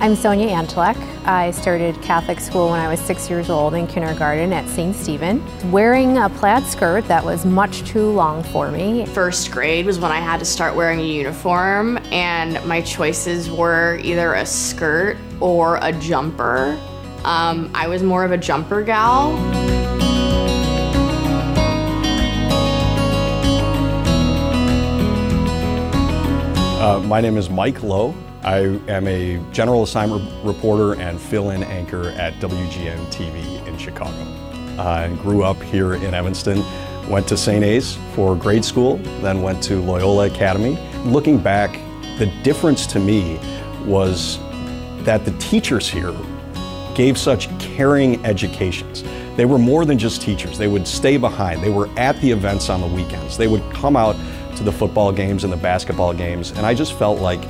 I'm 0.01 0.15
Sonia 0.15 0.47
Antelek. 0.47 0.95
I 1.25 1.51
started 1.51 2.01
Catholic 2.01 2.39
school 2.39 2.69
when 2.69 2.79
I 2.79 2.87
was 2.87 3.01
six 3.01 3.29
years 3.29 3.49
old 3.49 3.73
in 3.73 3.85
kindergarten 3.85 4.53
at 4.53 4.65
St. 4.69 4.95
Stephen, 4.95 5.43
wearing 5.73 6.17
a 6.17 6.29
plaid 6.29 6.63
skirt 6.63 7.03
that 7.09 7.25
was 7.25 7.45
much 7.45 7.83
too 7.83 8.09
long 8.09 8.41
for 8.41 8.71
me. 8.71 9.05
First 9.07 9.51
grade 9.51 9.85
was 9.85 9.99
when 9.99 10.09
I 10.09 10.21
had 10.21 10.39
to 10.39 10.45
start 10.45 10.73
wearing 10.73 11.01
a 11.01 11.03
uniform, 11.03 11.97
and 12.13 12.65
my 12.65 12.79
choices 12.79 13.51
were 13.51 13.99
either 14.01 14.35
a 14.35 14.45
skirt 14.45 15.17
or 15.41 15.77
a 15.81 15.91
jumper. 15.91 16.79
Um, 17.25 17.69
I 17.73 17.89
was 17.89 18.01
more 18.01 18.23
of 18.23 18.31
a 18.31 18.37
jumper 18.37 18.81
gal. 18.81 19.33
Uh, 26.81 27.01
my 27.01 27.19
name 27.19 27.35
is 27.35 27.49
Mike 27.49 27.83
Lowe. 27.83 28.15
I 28.43 28.59
am 28.87 29.05
a 29.07 29.37
general 29.51 29.83
assignment 29.83 30.23
reporter 30.45 30.99
and 30.99 31.19
fill-in 31.19 31.61
anchor 31.63 32.09
at 32.11 32.33
WGN 32.35 33.07
TV 33.07 33.67
in 33.67 33.77
Chicago. 33.77 34.17
I 34.81 35.13
grew 35.21 35.43
up 35.43 35.61
here 35.61 35.95
in 35.95 36.13
Evanston, 36.13 36.63
went 37.09 37.27
to 37.27 37.37
St. 37.37 37.65
A's 37.65 37.97
for 38.13 38.37
grade 38.37 38.63
school, 38.63 38.97
then 39.21 39.41
went 39.41 39.61
to 39.63 39.81
Loyola 39.81 40.27
Academy. 40.27 40.77
Looking 41.03 41.37
back, 41.37 41.73
the 42.17 42.27
difference 42.43 42.87
to 42.87 42.99
me 42.99 43.37
was 43.85 44.39
that 45.03 45.25
the 45.25 45.31
teachers 45.39 45.89
here 45.89 46.15
gave 46.95 47.17
such 47.17 47.49
caring 47.59 48.25
educations. 48.25 49.03
They 49.35 49.45
were 49.45 49.57
more 49.57 49.83
than 49.83 49.97
just 49.97 50.21
teachers. 50.21 50.57
They 50.57 50.67
would 50.67 50.87
stay 50.87 51.17
behind. 51.17 51.61
They 51.61 51.71
were 51.71 51.89
at 51.97 52.19
the 52.21 52.31
events 52.31 52.69
on 52.69 52.79
the 52.79 52.87
weekends. 52.87 53.37
They 53.37 53.47
would 53.47 53.63
come 53.73 53.97
out 53.97 54.15
to 54.55 54.63
the 54.63 54.71
football 54.71 55.11
games 55.11 55.43
and 55.43 55.51
the 55.51 55.57
basketball 55.57 56.13
games, 56.13 56.51
and 56.51 56.65
I 56.65 56.73
just 56.73 56.93
felt 56.97 57.19
like 57.19 57.41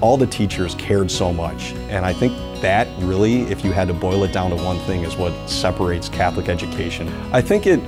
all 0.00 0.16
the 0.16 0.26
teachers 0.26 0.74
cared 0.76 1.10
so 1.10 1.32
much. 1.32 1.72
And 1.88 2.04
I 2.06 2.12
think 2.12 2.32
that 2.60 2.88
really, 3.02 3.42
if 3.42 3.64
you 3.64 3.72
had 3.72 3.88
to 3.88 3.94
boil 3.94 4.24
it 4.24 4.32
down 4.32 4.50
to 4.50 4.56
one 4.56 4.78
thing, 4.80 5.02
is 5.02 5.16
what 5.16 5.32
separates 5.48 6.08
Catholic 6.08 6.48
education. 6.48 7.08
I 7.32 7.40
think 7.40 7.66
it 7.66 7.80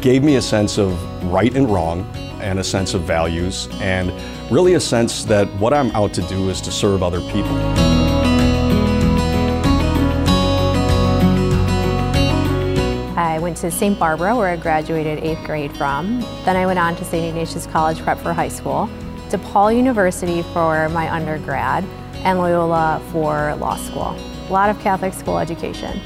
gave 0.00 0.24
me 0.24 0.36
a 0.36 0.42
sense 0.42 0.78
of 0.78 0.92
right 1.24 1.54
and 1.54 1.68
wrong 1.68 2.04
and 2.40 2.58
a 2.58 2.64
sense 2.64 2.94
of 2.94 3.02
values 3.02 3.68
and 3.74 4.12
really 4.50 4.74
a 4.74 4.80
sense 4.80 5.24
that 5.24 5.48
what 5.54 5.72
I'm 5.72 5.90
out 5.92 6.12
to 6.14 6.22
do 6.22 6.50
is 6.50 6.60
to 6.62 6.72
serve 6.72 7.02
other 7.02 7.20
people. 7.20 7.56
I 13.16 13.38
went 13.38 13.56
to 13.58 13.70
St. 13.70 13.98
Barbara 13.98 14.36
where 14.36 14.48
I 14.48 14.56
graduated 14.56 15.22
eighth 15.22 15.44
grade 15.44 15.76
from. 15.76 16.20
Then 16.44 16.56
I 16.56 16.66
went 16.66 16.78
on 16.78 16.96
to 16.96 17.04
St. 17.04 17.24
Ignatius 17.24 17.66
College 17.66 18.00
Prep 18.00 18.18
for 18.18 18.32
high 18.32 18.48
school. 18.48 18.90
DePaul 19.32 19.74
University 19.74 20.42
for 20.42 20.88
my 20.90 21.10
undergrad, 21.10 21.84
and 22.24 22.38
Loyola 22.38 23.02
for 23.10 23.54
law 23.56 23.76
school. 23.76 24.14
A 24.48 24.52
lot 24.52 24.68
of 24.68 24.78
Catholic 24.80 25.14
school 25.14 25.38
education. 25.38 25.98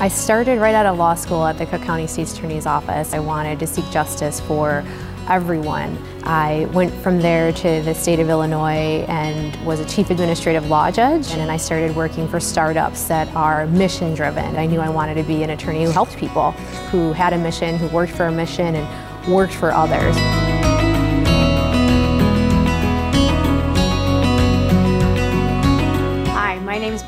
I 0.00 0.08
started 0.08 0.58
right 0.58 0.74
out 0.74 0.86
of 0.86 0.98
law 0.98 1.14
school 1.14 1.46
at 1.46 1.58
the 1.58 1.66
Cook 1.66 1.82
County 1.82 2.08
State's 2.08 2.36
Attorney's 2.36 2.66
Office. 2.66 3.14
I 3.14 3.20
wanted 3.20 3.60
to 3.60 3.66
seek 3.68 3.88
justice 3.90 4.40
for 4.40 4.84
everyone. 5.28 5.96
I 6.24 6.68
went 6.72 6.92
from 6.92 7.20
there 7.20 7.52
to 7.52 7.82
the 7.82 7.94
state 7.94 8.18
of 8.18 8.28
Illinois 8.28 9.04
and 9.08 9.64
was 9.64 9.78
a 9.78 9.84
chief 9.84 10.10
administrative 10.10 10.68
law 10.68 10.90
judge. 10.90 11.30
And 11.30 11.40
then 11.40 11.50
I 11.50 11.56
started 11.56 11.94
working 11.94 12.26
for 12.26 12.40
startups 12.40 13.04
that 13.04 13.32
are 13.36 13.66
mission 13.68 14.14
driven. 14.14 14.56
I 14.56 14.66
knew 14.66 14.80
I 14.80 14.88
wanted 14.88 15.14
to 15.14 15.22
be 15.22 15.44
an 15.44 15.50
attorney 15.50 15.84
who 15.84 15.90
helped 15.90 16.16
people, 16.16 16.50
who 16.90 17.12
had 17.12 17.32
a 17.32 17.38
mission, 17.38 17.78
who 17.78 17.86
worked 17.88 18.12
for 18.12 18.26
a 18.26 18.32
mission 18.32 18.74
and 18.74 19.32
worked 19.32 19.54
for 19.54 19.70
others. 19.70 20.16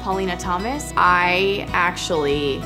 Paulina 0.02 0.36
Thomas. 0.36 0.92
I 0.96 1.66
actually 1.72 2.62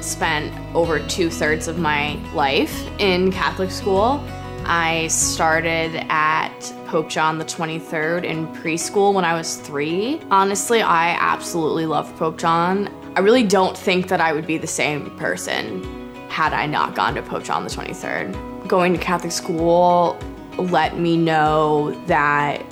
spent 0.00 0.54
over 0.74 0.98
two 1.06 1.30
thirds 1.30 1.68
of 1.68 1.78
my 1.78 2.14
life 2.32 2.86
in 2.98 3.32
Catholic 3.32 3.70
school. 3.70 4.24
I 4.64 5.08
started 5.08 6.06
at 6.10 6.58
Pope 6.86 7.08
John 7.08 7.38
the 7.38 7.44
23rd 7.44 8.24
in 8.24 8.46
preschool 8.48 9.14
when 9.14 9.24
I 9.24 9.34
was 9.34 9.56
three. 9.56 10.20
Honestly, 10.30 10.82
I 10.82 11.16
absolutely 11.18 11.86
love 11.86 12.14
Pope 12.16 12.38
John. 12.38 12.88
I 13.16 13.20
really 13.20 13.42
don't 13.42 13.76
think 13.76 14.08
that 14.08 14.20
I 14.20 14.32
would 14.32 14.46
be 14.46 14.58
the 14.58 14.66
same 14.66 15.16
person 15.16 15.82
had 16.28 16.52
I 16.52 16.66
not 16.66 16.94
gone 16.94 17.14
to 17.14 17.22
Pope 17.22 17.44
John 17.44 17.64
the 17.64 17.70
23rd. 17.70 18.68
Going 18.68 18.92
to 18.92 18.98
Catholic 18.98 19.32
school 19.32 20.18
let 20.58 20.98
me 20.98 21.16
know 21.16 21.92
that 22.06 22.62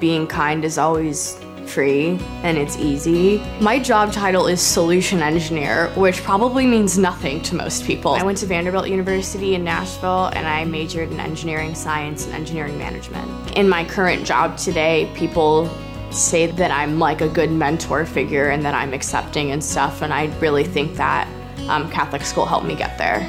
being 0.00 0.26
kind 0.26 0.64
is 0.64 0.78
always 0.78 1.38
free 1.68 2.18
and 2.42 2.56
it's 2.56 2.76
easy. 2.76 3.38
My 3.60 3.78
job 3.78 4.12
title 4.12 4.46
is 4.46 4.60
solution 4.60 5.22
engineer, 5.22 5.88
which 5.96 6.22
probably 6.22 6.66
means 6.66 6.98
nothing 6.98 7.42
to 7.42 7.54
most 7.54 7.84
people. 7.84 8.12
I 8.14 8.22
went 8.22 8.38
to 8.38 8.46
Vanderbilt 8.46 8.88
University 8.88 9.54
in 9.54 9.64
Nashville 9.64 10.26
and 10.26 10.46
I 10.46 10.64
majored 10.64 11.10
in 11.10 11.20
engineering 11.20 11.74
science 11.74 12.26
and 12.26 12.34
engineering 12.34 12.78
management. 12.78 13.56
In 13.56 13.68
my 13.68 13.84
current 13.84 14.24
job 14.24 14.56
today, 14.56 15.10
people 15.14 15.68
say 16.10 16.46
that 16.46 16.70
I'm 16.70 16.98
like 16.98 17.20
a 17.20 17.28
good 17.28 17.50
mentor 17.50 18.06
figure 18.06 18.48
and 18.48 18.64
that 18.64 18.74
I'm 18.74 18.92
accepting 18.92 19.50
and 19.50 19.62
stuff, 19.62 20.02
and 20.02 20.12
I 20.12 20.26
really 20.38 20.64
think 20.64 20.96
that 20.96 21.28
um, 21.68 21.90
Catholic 21.90 22.22
school 22.22 22.46
helped 22.46 22.66
me 22.66 22.74
get 22.74 22.96
there. 22.98 23.20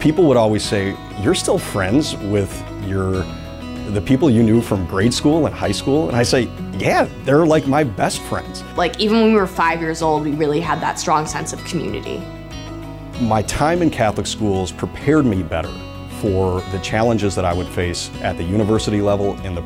People 0.00 0.24
would 0.24 0.36
always 0.36 0.64
say, 0.64 0.96
You're 1.20 1.34
still 1.34 1.58
friends 1.58 2.16
with 2.16 2.52
your 2.86 3.24
the 3.90 4.00
people 4.00 4.30
you 4.30 4.42
knew 4.42 4.60
from 4.60 4.86
grade 4.86 5.12
school 5.12 5.46
and 5.46 5.54
high 5.54 5.72
school? 5.72 6.08
And 6.08 6.16
I 6.16 6.22
say, 6.22 6.48
yeah, 6.78 7.08
they're 7.24 7.46
like 7.46 7.66
my 7.66 7.84
best 7.84 8.20
friends. 8.22 8.62
Like, 8.76 8.98
even 9.00 9.20
when 9.20 9.32
we 9.32 9.38
were 9.38 9.46
five 9.46 9.80
years 9.80 10.02
old, 10.02 10.24
we 10.24 10.32
really 10.32 10.60
had 10.60 10.80
that 10.80 10.98
strong 10.98 11.26
sense 11.26 11.52
of 11.52 11.62
community. 11.64 12.18
My 13.20 13.42
time 13.42 13.82
in 13.82 13.90
Catholic 13.90 14.26
schools 14.26 14.72
prepared 14.72 15.26
me 15.26 15.42
better 15.42 15.72
for 16.20 16.60
the 16.72 16.78
challenges 16.78 17.34
that 17.34 17.44
I 17.44 17.52
would 17.52 17.68
face 17.68 18.10
at 18.22 18.36
the 18.36 18.44
university 18.44 19.00
level, 19.00 19.38
in 19.40 19.54
the 19.54 19.62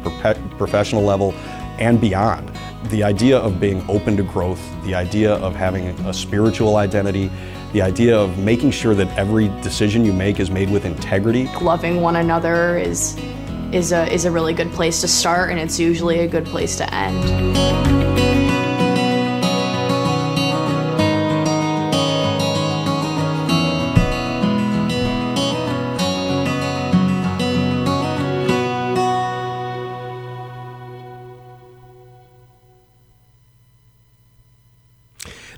professional 0.56 1.02
level, 1.02 1.32
and 1.78 2.00
beyond. 2.00 2.50
The 2.90 3.02
idea 3.02 3.38
of 3.38 3.58
being 3.60 3.84
open 3.88 4.16
to 4.16 4.22
growth, 4.22 4.60
the 4.84 4.94
idea 4.94 5.34
of 5.34 5.54
having 5.54 5.88
a 6.06 6.14
spiritual 6.14 6.76
identity, 6.76 7.30
the 7.72 7.82
idea 7.82 8.16
of 8.16 8.38
making 8.38 8.70
sure 8.70 8.94
that 8.94 9.08
every 9.18 9.48
decision 9.62 10.04
you 10.04 10.12
make 10.12 10.38
is 10.38 10.50
made 10.50 10.70
with 10.70 10.84
integrity. 10.84 11.48
Loving 11.60 12.00
one 12.00 12.16
another 12.16 12.78
is 12.78 13.16
is 13.72 13.92
a, 13.92 14.12
is 14.12 14.24
a 14.24 14.30
really 14.30 14.54
good 14.54 14.72
place 14.72 15.00
to 15.00 15.08
start, 15.08 15.50
and 15.50 15.58
it's 15.58 15.78
usually 15.78 16.20
a 16.20 16.28
good 16.28 16.46
place 16.46 16.76
to 16.76 16.94
end. 16.94 17.54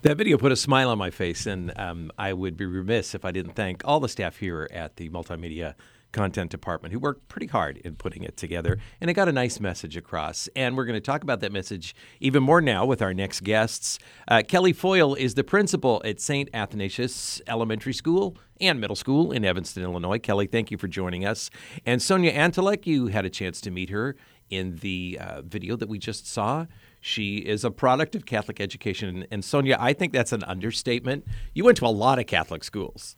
That 0.03 0.19
video 0.19 0.39
put 0.39 0.53
a 0.53 0.57
smile 0.57 0.91
on 0.91 0.99
my 0.99 1.11
face, 1.11 1.47
and 1.47 1.77
um, 1.77 2.13
I 2.17 2.33
would 2.33 2.57
be 2.57 2.65
remiss 2.65 3.13
if 3.17 3.25
I 3.25 3.33
didn't 3.33 3.55
thank 3.55 3.83
all 3.85 3.99
the 3.99 4.09
staff 4.09 4.37
here 4.37 4.69
at 4.71 4.95
the 4.95 5.09
Multimedia 5.09 5.75
content 6.13 6.51
department 6.51 6.93
who 6.93 6.99
worked 6.99 7.29
pretty 7.29 7.47
hard 7.47 7.77
in 7.79 7.95
putting 7.95 8.23
it 8.23 8.37
together 8.37 8.79
and 9.01 9.11
it 9.11 9.15
got 9.15 9.29
a 9.29 9.33
nice 9.33 9.61
message 9.61 9.97
across. 9.97 10.49
And 10.57 10.77
we're 10.77 10.85
going 10.85 10.95
to 10.95 11.01
talk 11.01 11.23
about 11.23 11.41
that 11.41 11.53
message 11.53 11.95
even 12.21 12.43
more 12.43 12.61
now 12.61 12.87
with 12.87 13.03
our 13.03 13.13
next 13.13 13.43
guests. 13.43 13.99
Uh, 14.29 14.43
Kelly 14.47 14.73
Foyle 14.73 15.15
is 15.15 15.35
the 15.35 15.45
principal 15.45 16.01
at 16.05 16.21
St. 16.21 16.49
Athanasius 16.55 17.41
Elementary 17.47 17.93
School 17.93 18.37
and 18.61 18.81
Middle 18.81 18.97
School 18.97 19.33
in 19.33 19.45
Evanston, 19.45 19.83
Illinois. 19.83 20.19
Kelly, 20.19 20.47
thank 20.47 20.71
you 20.71 20.79
for 20.79 20.89
joining 20.89 21.27
us. 21.27 21.51
And 21.85 22.01
Sonia 22.01 22.33
Antelek, 22.33 22.87
you 22.87 23.09
had 23.09 23.25
a 23.25 23.31
chance 23.31 23.61
to 23.63 23.71
meet 23.71 23.91
her 23.91 24.17
in 24.49 24.77
the 24.77 25.19
uh, 25.21 25.43
video 25.43 25.77
that 25.77 25.89
we 25.89 25.99
just 25.99 26.27
saw. 26.27 26.67
She 27.01 27.39
is 27.39 27.65
a 27.65 27.71
product 27.71 28.15
of 28.15 28.27
Catholic 28.27 28.61
education. 28.61 29.27
And 29.31 29.45
Sonia, 29.45 29.77
I 29.79 29.93
think 29.93 30.13
that's 30.13 30.33
an 30.33 30.45
understatement. 30.45 31.25
You 31.55 31.65
went 31.65 31.77
to 31.79 31.87
a 31.87 31.89
lot 31.89 32.19
of 32.19 32.27
Catholic 32.27 32.65
schools. 32.65 33.17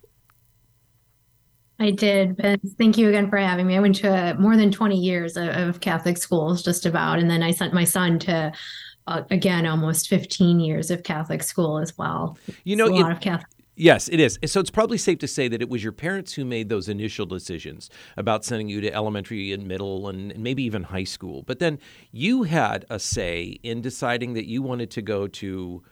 I 1.79 1.91
did. 1.91 2.37
Ben, 2.37 2.59
thank 2.77 2.99
you 2.99 3.09
again 3.09 3.31
for 3.31 3.37
having 3.37 3.67
me. 3.67 3.77
I 3.77 3.81
went 3.81 3.97
to 3.97 4.37
more 4.39 4.57
than 4.57 4.73
20 4.73 4.97
years 4.97 5.37
of, 5.37 5.49
of 5.49 5.81
Catholic 5.81 6.17
schools, 6.19 6.63
just 6.63 6.87
about. 6.87 7.19
And 7.19 7.31
then 7.31 7.43
I 7.43 7.53
sent 7.53 7.73
my 7.73 7.85
son 7.85 8.19
to, 8.21 8.53
uh, 9.07 9.23
again, 9.31 9.65
almost 9.65 10.09
15 10.09 10.59
years 10.59 10.91
of 10.91 11.05
Catholic 11.05 11.43
school 11.43 11.79
as 11.79 11.97
well. 11.97 12.37
You 12.65 12.75
know, 12.75 12.87
a 12.87 12.91
lot 12.91 13.13
of 13.13 13.21
Catholic. 13.21 13.49
Yes, 13.77 14.09
it 14.09 14.19
is. 14.19 14.41
So 14.47 14.59
it's 14.59 14.73
probably 14.73 14.99
safe 14.99 15.21
to 15.21 15.29
say 15.29 15.47
that 15.47 15.63
it 15.63 15.69
was 15.69 15.85
your 15.85 15.93
parents 15.93 16.33
who 16.33 16.45
made 16.45 16.69
those 16.69 16.89
initial 16.89 17.27
decisions 17.27 17.89
about 18.17 18.45
sending 18.45 18.69
you 18.69 18.81
to 18.81 18.93
elementary 18.93 19.53
and 19.53 19.69
middle 19.69 20.09
and, 20.09 20.33
and 20.33 20.43
maybe 20.43 20.65
even 20.65 20.83
high 20.83 21.05
school. 21.05 21.45
But 21.45 21.61
then 21.61 21.79
you 22.11 22.43
had 22.43 22.87
a 22.91 22.99
say 22.99 23.61
in 23.63 23.81
deciding 23.81 24.35
that 24.35 24.47
you 24.47 24.63
wanted 24.63 24.91
to 24.91 25.03
go 25.03 25.29
to 25.29 25.85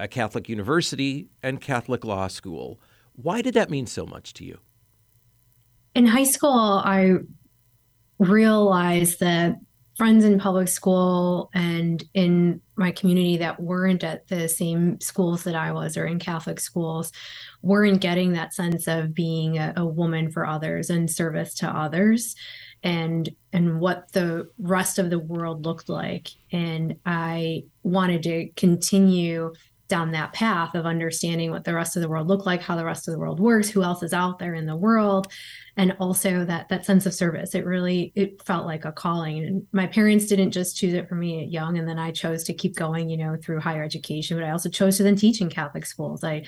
a 0.00 0.08
Catholic 0.08 0.48
university 0.48 1.28
and 1.42 1.60
Catholic 1.60 2.06
law 2.06 2.26
school. 2.28 2.80
Why 3.12 3.42
did 3.42 3.52
that 3.52 3.68
mean 3.68 3.86
so 3.86 4.06
much 4.06 4.32
to 4.34 4.44
you? 4.44 4.60
In 5.96 6.04
high 6.04 6.24
school, 6.24 6.82
I 6.84 7.14
realized 8.18 9.20
that 9.20 9.56
friends 9.96 10.26
in 10.26 10.38
public 10.38 10.68
school 10.68 11.48
and 11.54 12.04
in 12.12 12.60
my 12.76 12.90
community 12.90 13.38
that 13.38 13.58
weren't 13.58 14.04
at 14.04 14.28
the 14.28 14.46
same 14.46 15.00
schools 15.00 15.44
that 15.44 15.54
I 15.54 15.72
was 15.72 15.96
or 15.96 16.04
in 16.04 16.18
Catholic 16.18 16.60
schools 16.60 17.12
weren't 17.62 18.02
getting 18.02 18.32
that 18.32 18.52
sense 18.52 18.86
of 18.86 19.14
being 19.14 19.56
a, 19.56 19.72
a, 19.74 19.86
woman 19.86 20.30
for 20.30 20.44
others 20.44 20.90
and 20.90 21.10
service 21.10 21.54
to 21.54 21.66
others 21.66 22.36
and 22.82 23.30
and 23.54 23.80
what 23.80 24.12
the 24.12 24.50
rest 24.58 24.98
of 24.98 25.08
the 25.08 25.18
world 25.18 25.64
looked 25.64 25.88
like. 25.88 26.28
And 26.52 26.96
I 27.06 27.64
wanted 27.84 28.22
to 28.24 28.50
continue 28.50 29.54
down 29.88 30.12
that 30.12 30.32
path 30.32 30.74
of 30.74 30.86
understanding 30.86 31.50
what 31.50 31.64
the 31.64 31.74
rest 31.74 31.96
of 31.96 32.02
the 32.02 32.08
world 32.08 32.28
looked 32.28 32.46
like, 32.46 32.60
how 32.60 32.76
the 32.76 32.84
rest 32.84 33.06
of 33.06 33.12
the 33.12 33.18
world 33.18 33.38
works, 33.38 33.68
who 33.68 33.82
else 33.82 34.02
is 34.02 34.12
out 34.12 34.38
there 34.38 34.54
in 34.54 34.66
the 34.66 34.76
world, 34.76 35.28
and 35.76 35.96
also 36.00 36.44
that 36.44 36.68
that 36.68 36.84
sense 36.84 37.06
of 37.06 37.14
service. 37.14 37.54
It 37.54 37.64
really 37.64 38.12
it 38.14 38.42
felt 38.42 38.66
like 38.66 38.84
a 38.84 38.92
calling. 38.92 39.44
And 39.44 39.66
my 39.72 39.86
parents 39.86 40.26
didn't 40.26 40.50
just 40.52 40.76
choose 40.76 40.94
it 40.94 41.08
for 41.08 41.14
me 41.14 41.42
at 41.42 41.50
young, 41.50 41.78
and 41.78 41.88
then 41.88 41.98
I 41.98 42.10
chose 42.10 42.44
to 42.44 42.54
keep 42.54 42.74
going, 42.74 43.08
you 43.08 43.16
know, 43.16 43.36
through 43.42 43.60
higher 43.60 43.84
education. 43.84 44.36
But 44.36 44.44
I 44.44 44.50
also 44.50 44.68
chose 44.68 44.96
to 44.96 45.02
then 45.02 45.16
teach 45.16 45.40
in 45.40 45.50
Catholic 45.50 45.86
schools. 45.86 46.24
I 46.24 46.44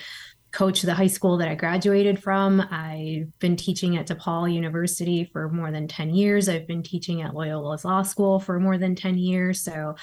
coached 0.51 0.83
the 0.83 0.95
high 0.95 1.07
school 1.07 1.37
that 1.37 1.47
I 1.47 1.55
graduated 1.55 2.21
from. 2.21 2.61
I've 2.71 3.37
been 3.39 3.55
teaching 3.55 3.97
at 3.97 4.07
DePaul 4.07 4.51
University 4.51 5.29
for 5.31 5.47
more 5.49 5.71
than 5.71 5.87
10 5.87 6.15
years. 6.15 6.49
I've 6.49 6.67
been 6.67 6.81
teaching 6.81 7.21
at 7.21 7.33
Loyola's 7.33 7.85
Law 7.85 8.01
School 8.01 8.39
for 8.39 8.59
more 8.59 8.77
than 8.77 8.95
10 8.95 9.17
years. 9.17 9.61
So 9.61 9.95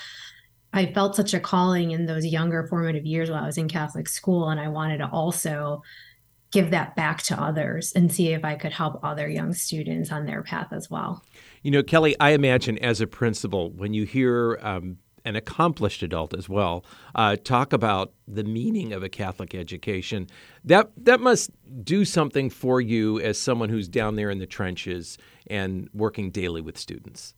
I 0.76 0.92
felt 0.92 1.16
such 1.16 1.32
a 1.32 1.40
calling 1.40 1.92
in 1.92 2.04
those 2.04 2.26
younger 2.26 2.66
formative 2.66 3.06
years 3.06 3.30
while 3.30 3.42
I 3.42 3.46
was 3.46 3.56
in 3.56 3.68
Catholic 3.68 4.08
school. 4.08 4.50
And 4.50 4.60
I 4.60 4.68
wanted 4.68 4.98
to 4.98 5.08
also 5.08 5.82
give 6.52 6.70
that 6.70 6.94
back 6.94 7.22
to 7.22 7.42
others 7.42 7.92
and 7.96 8.12
see 8.12 8.32
if 8.32 8.44
I 8.44 8.54
could 8.56 8.72
help 8.72 9.00
other 9.02 9.28
young 9.28 9.52
students 9.52 10.12
on 10.12 10.26
their 10.26 10.42
path 10.42 10.68
as 10.72 10.90
well. 10.90 11.24
You 11.62 11.70
know, 11.70 11.82
Kelly, 11.82 12.14
I 12.20 12.30
imagine 12.30 12.78
as 12.78 13.00
a 13.00 13.06
principal, 13.06 13.70
when 13.70 13.94
you 13.94 14.04
hear 14.04 14.58
um, 14.62 14.98
an 15.24 15.34
accomplished 15.34 16.02
adult 16.02 16.34
as 16.34 16.48
well 16.48 16.84
uh, 17.14 17.36
talk 17.36 17.72
about 17.72 18.12
the 18.28 18.44
meaning 18.44 18.92
of 18.92 19.02
a 19.02 19.08
Catholic 19.08 19.54
education, 19.54 20.28
that 20.64 20.90
that 20.96 21.20
must 21.20 21.50
do 21.82 22.04
something 22.04 22.48
for 22.48 22.80
you 22.80 23.18
as 23.20 23.38
someone 23.38 23.68
who's 23.68 23.88
down 23.88 24.14
there 24.14 24.30
in 24.30 24.38
the 24.38 24.46
trenches 24.46 25.18
and 25.48 25.88
working 25.92 26.30
daily 26.30 26.60
with 26.60 26.78
students. 26.78 27.34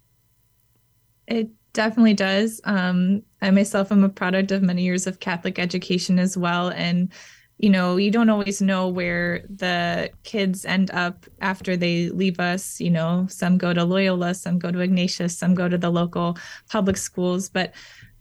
It 1.26 1.50
definitely 1.78 2.12
does. 2.12 2.60
Um, 2.64 3.22
I 3.40 3.52
myself 3.52 3.92
am 3.92 4.02
a 4.02 4.08
product 4.08 4.50
of 4.50 4.62
many 4.62 4.82
years 4.82 5.06
of 5.06 5.20
Catholic 5.20 5.60
education 5.60 6.18
as 6.18 6.36
well. 6.36 6.70
And, 6.70 7.12
you 7.58 7.70
know, 7.70 7.98
you 7.98 8.10
don't 8.10 8.30
always 8.30 8.60
know 8.60 8.88
where 8.88 9.44
the 9.48 10.10
kids 10.24 10.64
end 10.64 10.90
up 10.90 11.24
after 11.40 11.76
they 11.76 12.08
leave 12.08 12.40
us. 12.40 12.80
You 12.80 12.90
know, 12.90 13.28
some 13.30 13.58
go 13.58 13.72
to 13.72 13.84
Loyola, 13.84 14.34
some 14.34 14.58
go 14.58 14.72
to 14.72 14.80
Ignatius, 14.80 15.38
some 15.38 15.54
go 15.54 15.68
to 15.68 15.78
the 15.78 15.88
local 15.88 16.36
public 16.68 16.96
schools. 16.96 17.48
But 17.48 17.74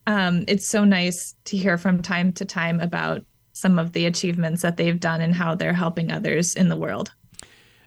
um, 0.06 0.46
it's 0.48 0.68
so 0.68 0.84
nice 0.84 1.34
to 1.46 1.58
hear 1.58 1.80
from 1.80 2.04
time 2.04 2.34
to 2.34 2.46
time 2.46 2.80
about 2.80 3.26
some 3.54 3.80
of 3.80 3.94
the 3.94 4.06
achievements 4.06 4.62
that 4.62 4.78
they've 4.78 5.00
done 5.00 5.20
and 5.20 5.34
how 5.34 5.56
they're 5.56 5.74
helping 5.74 6.12
others 6.12 6.54
in 6.54 6.70
the 6.70 6.78
world. 6.78 7.12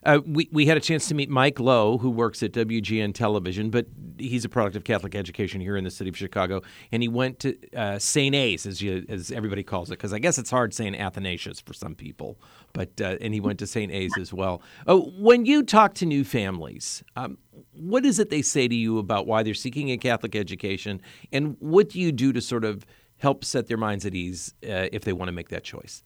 Uh, 0.04 0.20
we, 0.26 0.48
we 0.50 0.66
had 0.66 0.76
a 0.76 0.80
chance 0.80 1.08
to 1.08 1.14
meet 1.14 1.28
Mike 1.28 1.60
Lowe, 1.60 1.98
who 1.98 2.10
works 2.10 2.42
at 2.42 2.52
WGN 2.52 3.14
Television, 3.14 3.70
but 3.70 3.86
he's 4.18 4.44
a 4.44 4.48
product 4.48 4.76
of 4.76 4.84
Catholic 4.84 5.14
education 5.14 5.60
here 5.60 5.76
in 5.76 5.84
the 5.84 5.90
city 5.90 6.08
of 6.08 6.16
Chicago. 6.16 6.62
And 6.90 7.02
he 7.02 7.08
went 7.08 7.38
to 7.40 7.56
uh, 7.76 7.98
St. 7.98 8.34
A's, 8.34 8.66
as, 8.66 8.80
you, 8.80 9.04
as 9.08 9.30
everybody 9.30 9.62
calls 9.62 9.90
it, 9.90 9.94
because 9.94 10.12
I 10.12 10.18
guess 10.18 10.38
it's 10.38 10.50
hard 10.50 10.72
saying 10.72 10.96
Athanasius 10.96 11.60
for 11.60 11.74
some 11.74 11.94
people. 11.94 12.38
But 12.72 13.00
uh, 13.00 13.16
And 13.20 13.34
he 13.34 13.40
went 13.40 13.58
to 13.58 13.66
St. 13.66 13.92
A's 13.92 14.12
as 14.18 14.32
well. 14.32 14.62
Oh, 14.86 15.12
when 15.18 15.44
you 15.44 15.62
talk 15.62 15.94
to 15.94 16.06
new 16.06 16.24
families, 16.24 17.02
um, 17.16 17.38
what 17.72 18.06
is 18.06 18.18
it 18.18 18.30
they 18.30 18.42
say 18.42 18.68
to 18.68 18.74
you 18.74 18.98
about 18.98 19.26
why 19.26 19.42
they're 19.42 19.54
seeking 19.54 19.90
a 19.90 19.98
Catholic 19.98 20.34
education? 20.34 21.00
And 21.32 21.56
what 21.58 21.90
do 21.90 22.00
you 22.00 22.12
do 22.12 22.32
to 22.32 22.40
sort 22.40 22.64
of 22.64 22.86
help 23.18 23.44
set 23.44 23.66
their 23.66 23.76
minds 23.76 24.06
at 24.06 24.14
ease 24.14 24.54
uh, 24.64 24.88
if 24.92 25.04
they 25.04 25.12
want 25.12 25.28
to 25.28 25.32
make 25.32 25.50
that 25.50 25.64
choice? 25.64 26.02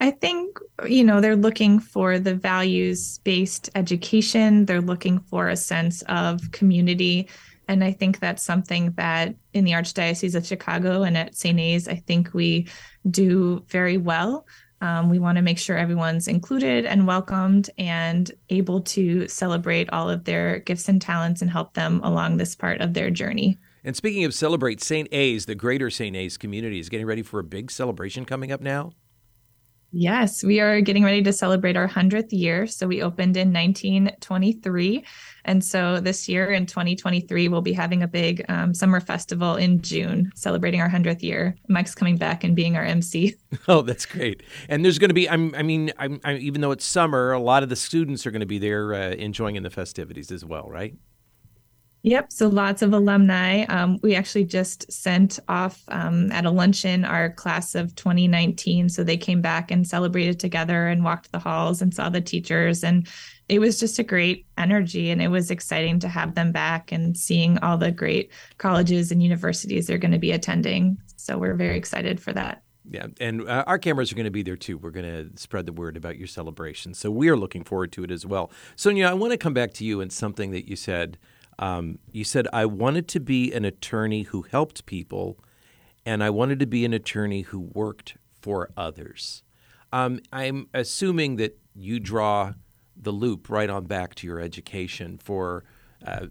I 0.00 0.10
think, 0.10 0.58
you 0.86 1.02
know, 1.04 1.20
they're 1.20 1.36
looking 1.36 1.80
for 1.80 2.18
the 2.18 2.34
values 2.34 3.18
based 3.18 3.70
education, 3.74 4.66
they're 4.66 4.80
looking 4.80 5.20
for 5.20 5.48
a 5.48 5.56
sense 5.56 6.02
of 6.02 6.50
community. 6.52 7.28
And 7.68 7.82
I 7.82 7.92
think 7.92 8.20
that's 8.20 8.42
something 8.42 8.92
that 8.92 9.34
in 9.52 9.64
the 9.64 9.72
Archdiocese 9.72 10.34
of 10.34 10.46
Chicago 10.46 11.02
and 11.02 11.16
at 11.16 11.34
St. 11.34 11.58
A's, 11.58 11.88
I 11.88 11.96
think 11.96 12.32
we 12.32 12.68
do 13.10 13.64
very 13.68 13.96
well. 13.96 14.46
Um, 14.82 15.08
we 15.08 15.18
want 15.18 15.36
to 15.36 15.42
make 15.42 15.58
sure 15.58 15.76
everyone's 15.76 16.28
included 16.28 16.84
and 16.84 17.06
welcomed 17.06 17.70
and 17.78 18.30
able 18.50 18.82
to 18.82 19.26
celebrate 19.26 19.90
all 19.90 20.10
of 20.10 20.24
their 20.24 20.58
gifts 20.60 20.88
and 20.88 21.00
talents 21.00 21.40
and 21.40 21.50
help 21.50 21.72
them 21.72 22.00
along 22.04 22.36
this 22.36 22.54
part 22.54 22.82
of 22.82 22.92
their 22.92 23.10
journey. 23.10 23.56
And 23.82 23.96
speaking 23.96 24.24
of 24.24 24.34
celebrate, 24.34 24.82
St. 24.82 25.08
A's, 25.12 25.46
the 25.46 25.54
greater 25.54 25.90
St. 25.90 26.14
A's 26.14 26.36
community 26.36 26.78
is 26.78 26.88
getting 26.88 27.06
ready 27.06 27.22
for 27.22 27.40
a 27.40 27.44
big 27.44 27.70
celebration 27.70 28.26
coming 28.26 28.52
up 28.52 28.60
now. 28.60 28.92
Yes, 29.92 30.42
we 30.42 30.60
are 30.60 30.80
getting 30.80 31.04
ready 31.04 31.22
to 31.22 31.32
celebrate 31.32 31.76
our 31.76 31.88
100th 31.88 32.32
year. 32.32 32.66
So 32.66 32.86
we 32.86 33.02
opened 33.02 33.36
in 33.36 33.52
1923. 33.52 35.04
And 35.44 35.64
so 35.64 36.00
this 36.00 36.28
year 36.28 36.50
in 36.50 36.66
2023, 36.66 37.48
we'll 37.48 37.62
be 37.62 37.72
having 37.72 38.02
a 38.02 38.08
big 38.08 38.44
um, 38.48 38.74
summer 38.74 39.00
festival 39.00 39.54
in 39.54 39.80
June, 39.80 40.32
celebrating 40.34 40.80
our 40.80 40.88
100th 40.88 41.22
year. 41.22 41.56
Mike's 41.68 41.94
coming 41.94 42.16
back 42.16 42.42
and 42.42 42.56
being 42.56 42.76
our 42.76 42.84
MC. 42.84 43.34
Oh, 43.68 43.82
that's 43.82 44.06
great. 44.06 44.42
And 44.68 44.84
there's 44.84 44.98
going 44.98 45.08
to 45.08 45.14
be, 45.14 45.28
I'm, 45.28 45.54
i 45.54 45.62
mean, 45.62 45.90
I'm, 45.98 46.20
I, 46.24 46.34
even 46.34 46.60
though 46.60 46.72
it's 46.72 46.84
summer, 46.84 47.32
a 47.32 47.40
lot 47.40 47.62
of 47.62 47.68
the 47.68 47.74
students 47.74 48.26
are 48.26 48.30
going 48.30 48.40
to 48.40 48.46
be 48.46 48.58
there 48.58 48.94
uh, 48.94 49.10
enjoying 49.10 49.56
in 49.56 49.62
the 49.62 49.70
festivities 49.70 50.30
as 50.30 50.44
well, 50.44 50.68
right? 50.68 50.94
Yep. 52.06 52.30
So 52.30 52.46
lots 52.46 52.82
of 52.82 52.92
alumni. 52.92 53.64
Um, 53.64 53.98
we 54.00 54.14
actually 54.14 54.44
just 54.44 54.90
sent 54.92 55.40
off 55.48 55.82
um, 55.88 56.30
at 56.30 56.46
a 56.46 56.50
luncheon 56.50 57.04
our 57.04 57.30
class 57.30 57.74
of 57.74 57.96
2019. 57.96 58.88
So 58.90 59.02
they 59.02 59.16
came 59.16 59.40
back 59.40 59.72
and 59.72 59.84
celebrated 59.84 60.38
together 60.38 60.86
and 60.86 61.02
walked 61.02 61.32
the 61.32 61.40
halls 61.40 61.82
and 61.82 61.92
saw 61.92 62.08
the 62.08 62.20
teachers. 62.20 62.84
And 62.84 63.08
it 63.48 63.58
was 63.58 63.80
just 63.80 63.98
a 63.98 64.04
great 64.04 64.46
energy. 64.56 65.10
And 65.10 65.20
it 65.20 65.26
was 65.26 65.50
exciting 65.50 65.98
to 65.98 66.08
have 66.08 66.36
them 66.36 66.52
back 66.52 66.92
and 66.92 67.16
seeing 67.16 67.58
all 67.58 67.76
the 67.76 67.90
great 67.90 68.30
colleges 68.58 69.10
and 69.10 69.20
universities 69.20 69.88
they're 69.88 69.98
going 69.98 70.12
to 70.12 70.18
be 70.18 70.30
attending. 70.30 70.98
So 71.16 71.38
we're 71.38 71.56
very 71.56 71.76
excited 71.76 72.20
for 72.20 72.32
that. 72.34 72.62
Yeah, 72.88 73.08
and 73.18 73.48
uh, 73.48 73.64
our 73.66 73.80
cameras 73.80 74.12
are 74.12 74.14
going 74.14 74.26
to 74.26 74.30
be 74.30 74.44
there 74.44 74.56
too. 74.56 74.78
We're 74.78 74.92
going 74.92 75.06
to 75.32 75.36
spread 75.36 75.66
the 75.66 75.72
word 75.72 75.96
about 75.96 76.18
your 76.18 76.28
celebration. 76.28 76.94
So 76.94 77.10
we 77.10 77.28
are 77.28 77.36
looking 77.36 77.64
forward 77.64 77.90
to 77.92 78.04
it 78.04 78.12
as 78.12 78.24
well. 78.24 78.52
Sonia, 78.76 79.08
I 79.08 79.14
want 79.14 79.32
to 79.32 79.36
come 79.36 79.54
back 79.54 79.72
to 79.74 79.84
you 79.84 80.00
and 80.00 80.12
something 80.12 80.52
that 80.52 80.68
you 80.68 80.76
said 80.76 81.18
um, 81.58 81.98
you 82.12 82.24
said, 82.24 82.46
I 82.52 82.66
wanted 82.66 83.08
to 83.08 83.20
be 83.20 83.52
an 83.52 83.64
attorney 83.64 84.22
who 84.22 84.42
helped 84.42 84.86
people, 84.86 85.38
and 86.04 86.22
I 86.22 86.30
wanted 86.30 86.60
to 86.60 86.66
be 86.66 86.84
an 86.84 86.92
attorney 86.92 87.42
who 87.42 87.60
worked 87.60 88.16
for 88.40 88.70
others. 88.76 89.42
Um, 89.92 90.20
I'm 90.32 90.68
assuming 90.74 91.36
that 91.36 91.58
you 91.74 92.00
draw 92.00 92.54
the 92.96 93.12
loop 93.12 93.48
right 93.48 93.70
on 93.70 93.84
back 93.84 94.14
to 94.16 94.26
your 94.26 94.40
education 94.40 95.18
for 95.18 95.64
uh, 96.06 96.26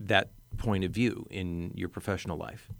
that 0.00 0.30
point 0.56 0.84
of 0.84 0.90
view 0.90 1.26
in 1.30 1.72
your 1.74 1.88
professional 1.88 2.36
life. 2.36 2.70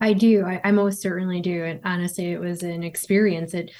I 0.00 0.12
do. 0.12 0.44
I, 0.44 0.60
I, 0.62 0.70
most 0.70 1.00
certainly 1.00 1.40
do. 1.40 1.64
And 1.64 1.80
honestly, 1.84 2.30
it 2.30 2.40
was 2.40 2.62
an 2.62 2.84
experience. 2.84 3.52
It, 3.52 3.72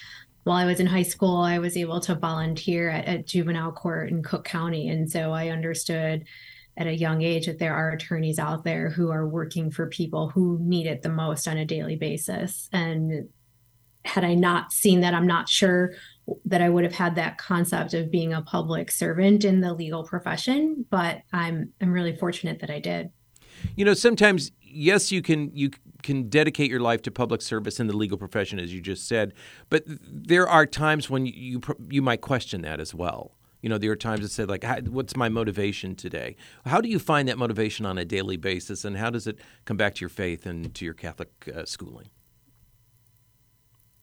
while 0.42 0.56
I 0.56 0.64
was 0.64 0.80
in 0.80 0.86
high 0.86 1.02
school, 1.04 1.36
I 1.36 1.58
was 1.58 1.76
able 1.76 2.00
to 2.00 2.16
volunteer 2.16 2.90
at, 2.90 3.04
at 3.04 3.26
juvenile 3.26 3.70
court 3.70 4.10
in 4.10 4.22
Cook 4.22 4.44
County. 4.44 4.88
And 4.88 5.10
so 5.10 5.32
I 5.32 5.48
understood 5.50 6.24
at 6.78 6.86
a 6.86 6.94
young 6.94 7.22
age 7.22 7.46
that 7.46 7.58
there 7.58 7.74
are 7.74 7.90
attorneys 7.90 8.38
out 8.38 8.62
there 8.62 8.88
who 8.88 9.10
are 9.10 9.26
working 9.26 9.70
for 9.70 9.88
people 9.88 10.28
who 10.28 10.58
need 10.62 10.86
it 10.86 11.02
the 11.02 11.08
most 11.08 11.48
on 11.48 11.58
a 11.58 11.64
daily 11.64 11.96
basis. 11.96 12.70
And 12.72 13.28
had 14.04 14.24
I 14.24 14.34
not 14.34 14.72
seen 14.72 15.00
that, 15.00 15.12
I'm 15.12 15.26
not 15.26 15.48
sure 15.48 15.94
that 16.44 16.62
I 16.62 16.68
would 16.68 16.84
have 16.84 16.94
had 16.94 17.16
that 17.16 17.36
concept 17.36 17.94
of 17.94 18.12
being 18.12 18.32
a 18.32 18.42
public 18.42 18.92
servant 18.92 19.44
in 19.44 19.60
the 19.60 19.74
legal 19.74 20.04
profession, 20.04 20.86
but 20.88 21.22
I'm 21.32 21.72
I'm 21.80 21.92
really 21.92 22.16
fortunate 22.16 22.60
that 22.60 22.70
I 22.70 22.78
did. 22.78 23.10
You 23.74 23.84
know, 23.84 23.94
sometimes 23.94 24.52
yes, 24.60 25.10
you 25.10 25.20
can 25.20 25.50
you 25.52 25.70
can 26.02 26.28
dedicate 26.28 26.70
your 26.70 26.80
life 26.80 27.02
to 27.02 27.10
public 27.10 27.42
service 27.42 27.80
in 27.80 27.88
the 27.88 27.96
legal 27.96 28.18
profession, 28.18 28.60
as 28.60 28.72
you 28.72 28.80
just 28.80 29.08
said, 29.08 29.34
but 29.68 29.82
there 29.86 30.48
are 30.48 30.64
times 30.64 31.10
when 31.10 31.26
you 31.26 31.32
you, 31.34 31.60
you 31.90 32.02
might 32.02 32.20
question 32.20 32.62
that 32.62 32.78
as 32.78 32.94
well. 32.94 33.32
You 33.60 33.68
know, 33.68 33.78
there 33.78 33.90
are 33.90 33.96
times 33.96 34.20
that 34.20 34.28
say, 34.30 34.44
like, 34.44 34.64
what's 34.88 35.16
my 35.16 35.28
motivation 35.28 35.96
today? 35.96 36.36
How 36.64 36.80
do 36.80 36.88
you 36.88 36.98
find 36.98 37.28
that 37.28 37.38
motivation 37.38 37.86
on 37.86 37.98
a 37.98 38.04
daily 38.04 38.36
basis, 38.36 38.84
and 38.84 38.96
how 38.96 39.10
does 39.10 39.26
it 39.26 39.38
come 39.64 39.76
back 39.76 39.94
to 39.96 40.00
your 40.00 40.08
faith 40.10 40.46
and 40.46 40.74
to 40.74 40.84
your 40.84 40.94
Catholic 40.94 41.30
uh, 41.54 41.64
schooling? 41.64 42.08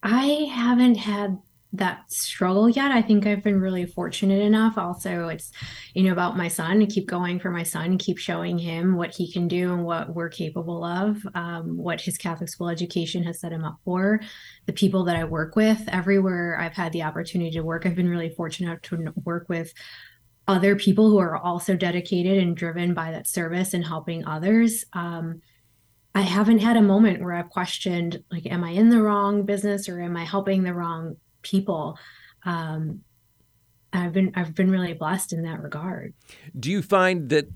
I 0.04 0.50
haven't 0.54 0.96
had 0.96 1.40
that 1.74 2.10
struggle 2.12 2.70
yet. 2.70 2.92
I 2.92 3.02
think 3.02 3.26
I've 3.26 3.44
been 3.44 3.60
really 3.60 3.86
fortunate 3.86 4.42
enough. 4.42 4.78
Also, 4.78 5.28
it's, 5.28 5.52
you 5.94 6.04
know, 6.04 6.14
about 6.14 6.38
my 6.38 6.48
son 6.48 6.80
to 6.80 6.86
keep 6.86 7.08
going 7.08 7.40
for 7.40 7.52
my 7.52 7.64
son 7.64 7.98
keep 7.98 8.18
showing 8.18 8.58
him 8.58 8.96
what 8.96 9.14
he 9.14 9.32
can 9.32 9.48
do 9.48 9.74
and 9.74 9.84
what 9.84 10.14
we're 10.14 10.30
capable 10.30 10.84
of, 10.84 11.26
um, 11.34 11.78
what 11.78 12.00
his 12.02 12.18
Catholic 12.18 12.50
school 12.50 12.70
education 12.70 13.24
has 13.24 13.40
set 13.40 13.52
him 13.52 13.66
up 13.66 13.78
for. 13.84 14.22
The 14.68 14.74
people 14.74 15.04
that 15.06 15.16
I 15.16 15.26
work 15.26 15.56
with, 15.56 15.82
everywhere 15.88 16.58
I've 16.60 16.74
had 16.74 16.94
the 16.94 17.04
opportunity 17.04 17.52
to 17.52 17.62
work, 17.62 17.86
I've 17.86 17.96
been 17.96 18.10
really 18.10 18.30
fortunate 18.30 18.82
to 18.84 19.14
work 19.24 19.50
with 19.50 19.74
other 20.48 20.76
people 20.76 21.10
who 21.10 21.18
are 21.18 21.38
also 21.38 21.76
dedicated 21.76 22.38
and 22.38 22.56
driven 22.56 22.94
by 22.94 23.12
that 23.12 23.28
service 23.28 23.74
and 23.74 23.86
helping 23.86 24.26
others. 24.26 24.86
Um, 24.94 25.42
I 26.14 26.22
haven't 26.22 26.60
had 26.60 26.78
a 26.78 26.82
moment 26.82 27.22
where 27.22 27.34
I've 27.34 27.50
questioned, 27.50 28.24
like, 28.32 28.46
am 28.46 28.64
I 28.64 28.70
in 28.70 28.90
the 28.90 29.02
wrong 29.02 29.44
business 29.44 29.90
or 29.90 30.00
am 30.00 30.16
I 30.16 30.24
helping 30.24 30.64
the 30.64 30.74
wrong 30.74 31.18
people. 31.46 31.98
Um, 32.44 33.02
I've 33.94 34.12
been 34.12 34.32
I've 34.36 34.54
been 34.54 34.70
really 34.70 34.94
blessed 34.94 35.32
in 35.32 35.44
that 35.44 35.62
regard. 35.62 36.14
Do 36.60 36.70
you 36.70 36.82
find 36.82 37.30
that 37.30 37.48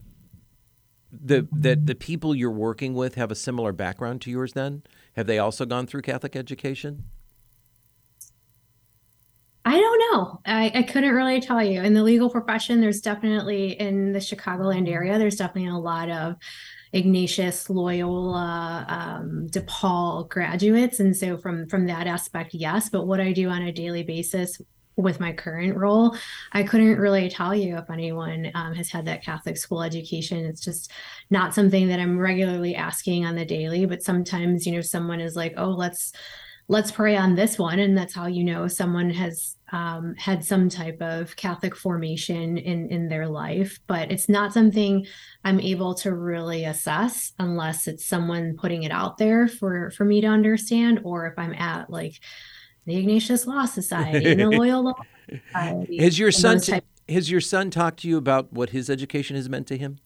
the 1.12 1.48
that 1.52 1.86
the 1.86 1.96
people 1.96 2.34
you're 2.34 2.52
working 2.52 2.94
with 2.94 3.16
have 3.16 3.32
a 3.32 3.36
similar 3.36 3.74
background 3.74 4.22
to 4.22 4.32
yours? 4.32 4.54
Then 4.54 4.84
have 5.16 5.28
they 5.28 5.40
also 5.40 5.66
gone 5.66 5.86
through 5.86 6.04
Catholic 6.04 6.36
education? 6.36 7.06
I 9.66 9.78
don't 9.78 10.00
know. 10.00 10.42
I, 10.46 10.72
I 10.74 10.84
couldn't 10.84 11.14
really 11.14 11.42
tell 11.42 11.62
you. 11.62 11.82
In 11.82 11.94
the 11.94 12.02
legal 12.02 12.30
profession, 12.30 12.80
there's 12.80 13.02
definitely 13.02 13.80
in 13.80 14.14
the 14.14 14.20
Chicagoland 14.20 14.90
area, 14.90 15.20
there's 15.20 15.36
definitely 15.36 15.70
a 15.70 15.78
lot 15.78 16.10
of 16.10 16.36
Ignatius, 16.92 17.70
Loyola, 17.70 18.86
um, 18.88 19.48
DePaul 19.50 20.28
graduates, 20.28 21.00
and 21.00 21.16
so 21.16 21.38
from 21.38 21.68
from 21.68 21.86
that 21.88 22.08
aspect, 22.08 22.54
yes. 22.54 22.90
But 22.90 23.06
what 23.06 23.20
I 23.20 23.32
do 23.32 23.50
on 23.50 23.62
a 23.62 23.72
daily 23.72 24.04
basis 24.04 24.60
with 24.96 25.20
my 25.20 25.32
current 25.32 25.78
role, 25.78 26.16
I 26.52 26.64
couldn't 26.64 26.98
really 26.98 27.30
tell 27.30 27.56
you 27.56 27.78
if 27.78 27.90
anyone 27.90 28.52
um, 28.54 28.74
has 28.74 28.90
had 28.90 29.06
that 29.06 29.24
Catholic 29.24 29.56
school 29.58 29.84
education. 29.84 30.46
It's 30.46 30.64
just 30.64 30.92
not 31.30 31.54
something 31.54 31.88
that 31.88 32.00
I'm 32.00 32.18
regularly 32.18 32.76
asking 32.76 33.26
on 33.26 33.36
the 33.36 33.46
daily. 33.46 33.86
But 33.86 34.04
sometimes, 34.04 34.66
you 34.66 34.74
know, 34.74 34.82
someone 34.82 35.22
is 35.22 35.36
like, 35.36 35.54
"Oh, 35.58 35.70
let's." 35.70 36.12
Let's 36.70 36.92
pray 36.92 37.18
on 37.18 37.36
this 37.36 37.60
one. 37.60 37.80
And 37.80 37.98
that's 37.98 38.14
how 38.14 38.28
you 38.28 38.44
know 38.44 38.68
someone 38.68 39.10
has 39.10 39.58
um, 39.72 40.16
had 40.18 40.46
some 40.46 40.70
type 40.70 41.02
of 41.02 41.36
catholic 41.36 41.76
formation 41.76 42.58
in 42.58 42.90
in 42.90 43.10
their 43.10 43.28
life. 43.28 43.80
But 43.88 44.12
it's 44.12 44.30
not 44.30 44.54
something 44.54 45.06
i'm 45.44 45.60
able 45.60 45.94
to 45.96 46.14
really 46.14 46.66
assess 46.66 47.34
unless 47.40 47.88
it's 47.88 48.06
someone 48.06 48.58
putting 48.58 48.84
it 48.84 48.92
out 48.92 49.18
there 49.18 49.48
for 49.48 49.92
for 49.92 50.06
me 50.06 50.22
to 50.22 50.28
understand 50.28 51.02
or 51.04 51.28
if 51.28 51.34
i'm 51.38 51.54
at 51.54 51.90
like 51.90 52.20
the 52.86 52.96
ignatius 52.96 53.46
law 53.48 53.66
society 53.66 54.32
and 54.32 54.40
the 54.40 54.50
Loyola 54.58 54.82
law 54.82 54.94
society 55.30 55.98
has 55.98 56.20
your 56.20 56.32
son 56.32 56.60
t- 56.60 56.82
has 57.08 57.32
your 57.32 57.42
son 57.42 57.70
talked 57.70 58.00
to 58.00 58.08
you 58.08 58.18
about 58.18 58.52
what 58.52 58.72
his 58.72 58.90
education 58.90 59.36
has 59.36 59.50
meant 59.50 59.68
to 59.68 59.78
him 59.78 60.00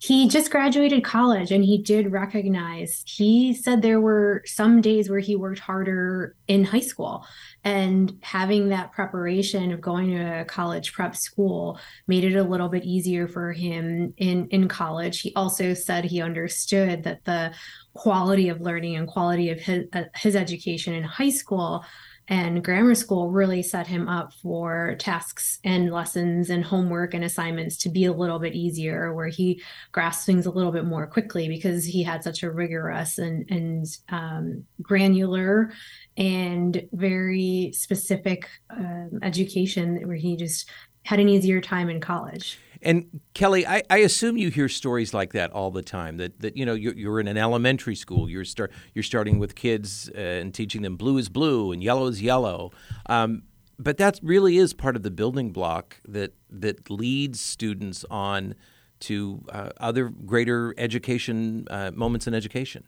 he 0.00 0.28
just 0.28 0.52
graduated 0.52 1.02
college 1.02 1.50
and 1.50 1.64
he 1.64 1.76
did 1.76 2.12
recognize 2.12 3.02
he 3.04 3.52
said 3.52 3.82
there 3.82 4.00
were 4.00 4.42
some 4.46 4.80
days 4.80 5.10
where 5.10 5.18
he 5.18 5.34
worked 5.34 5.58
harder 5.58 6.36
in 6.46 6.64
high 6.64 6.80
school 6.80 7.26
and 7.64 8.16
having 8.22 8.68
that 8.68 8.92
preparation 8.92 9.72
of 9.72 9.80
going 9.80 10.10
to 10.10 10.40
a 10.40 10.44
college 10.44 10.92
prep 10.92 11.16
school 11.16 11.80
made 12.06 12.22
it 12.22 12.36
a 12.36 12.44
little 12.44 12.68
bit 12.68 12.84
easier 12.84 13.26
for 13.26 13.52
him 13.52 14.14
in 14.16 14.46
in 14.48 14.68
college. 14.68 15.20
He 15.20 15.34
also 15.34 15.74
said 15.74 16.04
he 16.04 16.22
understood 16.22 17.02
that 17.02 17.24
the 17.24 17.52
quality 17.94 18.48
of 18.48 18.60
learning 18.60 18.94
and 18.94 19.08
quality 19.08 19.50
of 19.50 19.58
his, 19.58 19.86
uh, 19.92 20.04
his 20.14 20.36
education 20.36 20.94
in 20.94 21.02
high 21.02 21.30
school 21.30 21.84
and 22.28 22.62
grammar 22.62 22.94
school 22.94 23.30
really 23.30 23.62
set 23.62 23.86
him 23.86 24.08
up 24.08 24.32
for 24.34 24.96
tasks 24.98 25.58
and 25.64 25.90
lessons 25.90 26.50
and 26.50 26.64
homework 26.64 27.14
and 27.14 27.24
assignments 27.24 27.76
to 27.78 27.88
be 27.88 28.04
a 28.04 28.12
little 28.12 28.38
bit 28.38 28.54
easier 28.54 29.14
where 29.14 29.28
he 29.28 29.62
grasped 29.92 30.26
things 30.26 30.44
a 30.44 30.50
little 30.50 30.72
bit 30.72 30.84
more 30.84 31.06
quickly 31.06 31.48
because 31.48 31.84
he 31.84 32.02
had 32.02 32.22
such 32.22 32.42
a 32.42 32.50
rigorous 32.50 33.18
and 33.18 33.48
and 33.50 33.86
um, 34.10 34.64
granular 34.82 35.72
and 36.16 36.86
very 36.92 37.72
specific 37.74 38.48
um, 38.70 39.18
education 39.22 40.06
where 40.06 40.16
he 40.16 40.36
just 40.36 40.68
had 41.04 41.20
an 41.20 41.28
easier 41.28 41.60
time 41.60 41.88
in 41.88 42.00
college 42.00 42.58
and 42.82 43.20
Kelly, 43.34 43.66
I, 43.66 43.82
I, 43.90 43.98
assume 43.98 44.36
you 44.36 44.50
hear 44.50 44.68
stories 44.68 45.12
like 45.12 45.32
that 45.32 45.50
all 45.52 45.70
the 45.70 45.82
time. 45.82 46.16
That 46.18 46.40
that 46.40 46.56
you 46.56 46.64
know 46.64 46.74
you're, 46.74 46.94
you're 46.94 47.20
in 47.20 47.28
an 47.28 47.36
elementary 47.36 47.94
school. 47.94 48.28
You're 48.28 48.44
start 48.44 48.72
you're 48.94 49.02
starting 49.02 49.38
with 49.38 49.54
kids 49.54 50.10
uh, 50.14 50.18
and 50.18 50.54
teaching 50.54 50.82
them 50.82 50.96
blue 50.96 51.18
is 51.18 51.28
blue 51.28 51.72
and 51.72 51.82
yellow 51.82 52.06
is 52.06 52.22
yellow. 52.22 52.70
Um, 53.06 53.42
but 53.78 53.96
that 53.98 54.18
really 54.22 54.58
is 54.58 54.74
part 54.74 54.96
of 54.96 55.02
the 55.02 55.10
building 55.10 55.50
block 55.50 56.00
that 56.06 56.34
that 56.50 56.90
leads 56.90 57.40
students 57.40 58.04
on 58.10 58.54
to 59.00 59.44
uh, 59.50 59.70
other 59.78 60.08
greater 60.08 60.74
education 60.76 61.66
uh, 61.70 61.90
moments 61.94 62.26
in 62.26 62.34
education. 62.34 62.84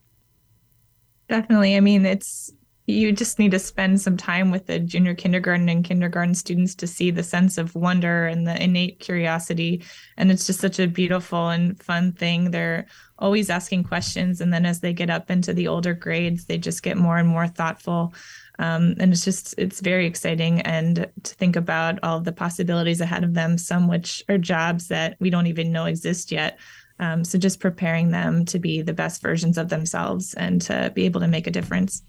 Definitely. 1.28 1.76
I 1.76 1.80
mean, 1.80 2.04
it's 2.04 2.52
you 2.86 3.12
just 3.12 3.38
need 3.38 3.50
to 3.52 3.58
spend 3.58 4.00
some 4.00 4.16
time 4.16 4.50
with 4.50 4.66
the 4.66 4.78
junior 4.78 5.14
kindergarten 5.14 5.68
and 5.68 5.84
kindergarten 5.84 6.34
students 6.34 6.74
to 6.76 6.86
see 6.86 7.10
the 7.10 7.22
sense 7.22 7.58
of 7.58 7.74
wonder 7.74 8.26
and 8.26 8.46
the 8.46 8.62
innate 8.62 8.98
curiosity. 8.98 9.82
And 10.16 10.30
it's 10.30 10.46
just 10.46 10.60
such 10.60 10.78
a 10.78 10.86
beautiful 10.86 11.50
and 11.50 11.80
fun 11.82 12.12
thing. 12.12 12.50
They're 12.50 12.86
always 13.18 13.50
asking 13.50 13.84
questions 13.84 14.40
and 14.40 14.52
then 14.52 14.64
as 14.64 14.80
they 14.80 14.92
get 14.92 15.10
up 15.10 15.30
into 15.30 15.52
the 15.52 15.68
older 15.68 15.92
grades 15.92 16.46
they 16.46 16.56
just 16.56 16.82
get 16.82 16.96
more 16.96 17.18
and 17.18 17.28
more 17.28 17.46
thoughtful. 17.46 18.14
Um, 18.58 18.94
and 18.98 19.12
it's 19.12 19.24
just 19.24 19.54
it's 19.58 19.80
very 19.80 20.06
exciting. 20.06 20.60
And 20.62 21.10
to 21.22 21.34
think 21.34 21.56
about 21.56 21.98
all 22.02 22.20
the 22.20 22.32
possibilities 22.32 23.00
ahead 23.00 23.24
of 23.24 23.34
them 23.34 23.58
some 23.58 23.88
which 23.88 24.24
are 24.28 24.38
jobs 24.38 24.88
that 24.88 25.16
we 25.20 25.30
don't 25.30 25.46
even 25.46 25.72
know 25.72 25.84
exist 25.84 26.32
yet. 26.32 26.58
Um, 26.98 27.24
so 27.24 27.38
just 27.38 27.60
preparing 27.60 28.10
them 28.10 28.44
to 28.46 28.58
be 28.58 28.82
the 28.82 28.92
best 28.92 29.22
versions 29.22 29.56
of 29.56 29.70
themselves 29.70 30.34
and 30.34 30.60
to 30.62 30.92
be 30.94 31.06
able 31.06 31.20
to 31.20 31.28
make 31.28 31.46
a 31.46 31.50
difference 31.50 32.02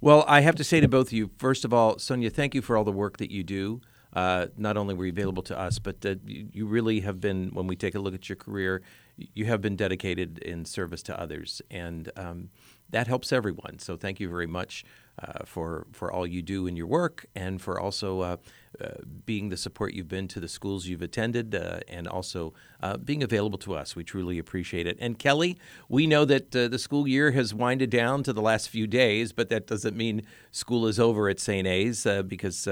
well, 0.00 0.24
I 0.26 0.40
have 0.40 0.56
to 0.56 0.64
say 0.64 0.80
to 0.80 0.88
both 0.88 1.08
of 1.08 1.12
you, 1.12 1.30
first 1.38 1.64
of 1.64 1.72
all, 1.72 1.98
Sonia, 1.98 2.30
thank 2.30 2.54
you 2.54 2.62
for 2.62 2.76
all 2.76 2.84
the 2.84 2.92
work 2.92 3.18
that 3.18 3.30
you 3.30 3.42
do. 3.42 3.80
Uh, 4.12 4.48
not 4.56 4.76
only 4.76 4.94
were 4.94 5.06
you 5.06 5.12
available 5.12 5.42
to 5.42 5.58
us, 5.58 5.78
but 5.78 6.04
uh, 6.04 6.16
you 6.26 6.66
really 6.66 7.00
have 7.00 7.20
been, 7.20 7.50
when 7.54 7.66
we 7.66 7.76
take 7.76 7.94
a 7.94 7.98
look 7.98 8.14
at 8.14 8.28
your 8.28 8.36
career, 8.36 8.82
you 9.16 9.46
have 9.46 9.62
been 9.62 9.76
dedicated 9.76 10.38
in 10.38 10.64
service 10.64 11.02
to 11.02 11.18
others. 11.18 11.62
And 11.70 12.10
um, 12.16 12.50
that 12.92 13.08
helps 13.08 13.32
everyone. 13.32 13.78
So 13.78 13.96
thank 13.96 14.20
you 14.20 14.28
very 14.28 14.46
much 14.46 14.84
uh, 15.20 15.44
for, 15.44 15.86
for 15.92 16.10
all 16.12 16.26
you 16.26 16.42
do 16.42 16.66
in 16.66 16.76
your 16.76 16.86
work 16.86 17.26
and 17.34 17.60
for 17.60 17.80
also 17.80 18.20
uh, 18.20 18.36
uh, 18.80 18.88
being 19.26 19.48
the 19.48 19.56
support 19.56 19.92
you've 19.92 20.08
been 20.08 20.28
to 20.28 20.40
the 20.40 20.48
schools 20.48 20.86
you've 20.86 21.02
attended 21.02 21.54
uh, 21.54 21.80
and 21.88 22.06
also 22.06 22.52
uh, 22.82 22.96
being 22.96 23.22
available 23.22 23.58
to 23.58 23.74
us. 23.74 23.96
We 23.96 24.04
truly 24.04 24.38
appreciate 24.38 24.86
it. 24.86 24.96
And 25.00 25.18
Kelly, 25.18 25.58
we 25.88 26.06
know 26.06 26.24
that 26.26 26.54
uh, 26.54 26.68
the 26.68 26.78
school 26.78 27.08
year 27.08 27.32
has 27.32 27.52
winded 27.54 27.90
down 27.90 28.22
to 28.24 28.32
the 28.32 28.42
last 28.42 28.68
few 28.68 28.86
days, 28.86 29.32
but 29.32 29.48
that 29.48 29.66
doesn't 29.66 29.96
mean 29.96 30.22
school 30.50 30.86
is 30.86 31.00
over 31.00 31.28
at 31.28 31.40
St. 31.40 31.66
A's 31.66 32.06
because 32.26 32.66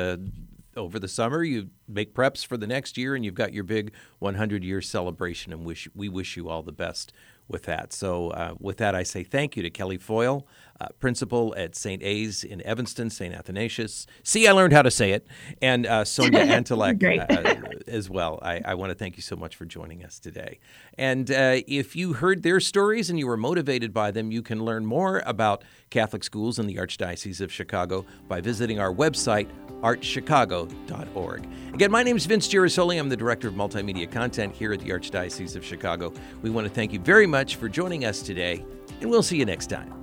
over 0.77 0.99
the 0.99 1.09
summer 1.09 1.43
you 1.43 1.69
make 1.89 2.15
preps 2.15 2.47
for 2.47 2.57
the 2.57 2.67
next 2.67 2.97
year 2.97 3.15
and 3.15 3.25
you've 3.25 3.35
got 3.35 3.53
your 3.53 3.65
big 3.65 3.93
100 4.21 4.65
year 4.65 4.81
celebration 4.81 5.53
and 5.53 5.65
wish 5.65 5.89
we 5.95 6.09
wish 6.09 6.37
you 6.37 6.49
all 6.49 6.63
the 6.63 6.73
best 6.73 7.13
with 7.51 7.65
that. 7.65 7.93
So, 7.93 8.31
uh, 8.31 8.55
with 8.59 8.79
that, 8.79 8.95
I 8.95 9.03
say 9.03 9.25
thank 9.25 9.57
you 9.57 9.63
to 9.63 9.71
Kelly 9.71 9.99
Foyle, 9.99 10.47
uh, 10.81 10.89
principal 10.99 11.55
at 11.57 11.77
St. 11.77 12.03
A's 12.03 12.43
in 12.43 12.63
Evanston, 12.63 13.11
St. 13.11 13.35
Athanasius. 13.35 14.07
See, 14.23 14.49
I 14.49 14.53
learned 14.53 14.73
how 14.73 14.83
to 14.83 14.91
say 14.91 15.13
it. 15.13 15.27
And 15.61 15.87
uh, 15.87 16.05
Sonia 16.05 16.41
Antelek 16.47 17.03
uh, 17.31 17.79
as 17.87 18.09
well. 18.09 18.39
I, 18.43 18.63
I 18.65 18.75
want 18.75 18.91
to 18.91 18.95
thank 18.95 19.17
you 19.17 19.23
so 19.23 19.37
much 19.37 19.57
for 19.57 19.67
joining 19.67 20.05
us 20.05 20.19
today. 20.19 20.59
And 20.97 21.31
uh, 21.31 21.61
if 21.67 21.95
you 21.95 22.15
heard 22.15 22.43
their 22.43 22.61
stories 22.61 23.11
and 23.11 23.19
you 23.19 23.27
were 23.27 23.37
motivated 23.37 23.93
by 23.93 24.11
them, 24.11 24.33
you 24.33 24.43
can 24.43 24.65
learn 24.65 24.87
more 24.87 25.23
about 25.27 25.65
Catholic 25.91 26.25
schools 26.25 26.59
in 26.59 26.67
the 26.67 26.77
Archdiocese 26.77 27.41
of 27.41 27.53
Chicago 27.53 28.07
by 28.29 28.41
visiting 28.41 28.79
our 28.79 28.93
website, 28.93 29.49
archchicago.org. 29.83 31.49
Again, 31.75 31.91
my 31.91 32.03
name 32.03 32.17
is 32.17 32.27
Vince 32.27 32.49
Girasoli. 32.49 32.99
I'm 32.99 33.09
the 33.09 33.17
Director 33.17 33.49
of 33.49 33.55
Multimedia 33.55 34.11
Content 34.11 34.55
here 34.55 34.73
at 34.73 34.81
the 34.81 34.91
Archdiocese 34.91 35.57
of 35.57 35.65
Chicago. 35.65 36.13
We 36.43 36.51
want 36.51 36.67
to 36.67 36.73
thank 36.73 36.93
you 36.93 37.01
very 37.01 37.27
much 37.27 37.57
for 37.57 37.69
joining 37.69 38.05
us 38.05 38.23
today, 38.23 38.65
and 39.01 39.11
we'll 39.11 39.23
see 39.23 39.37
you 39.37 39.45
next 39.45 39.69
time. 39.69 40.00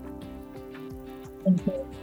Thank 1.48 1.68
you. 1.68 1.97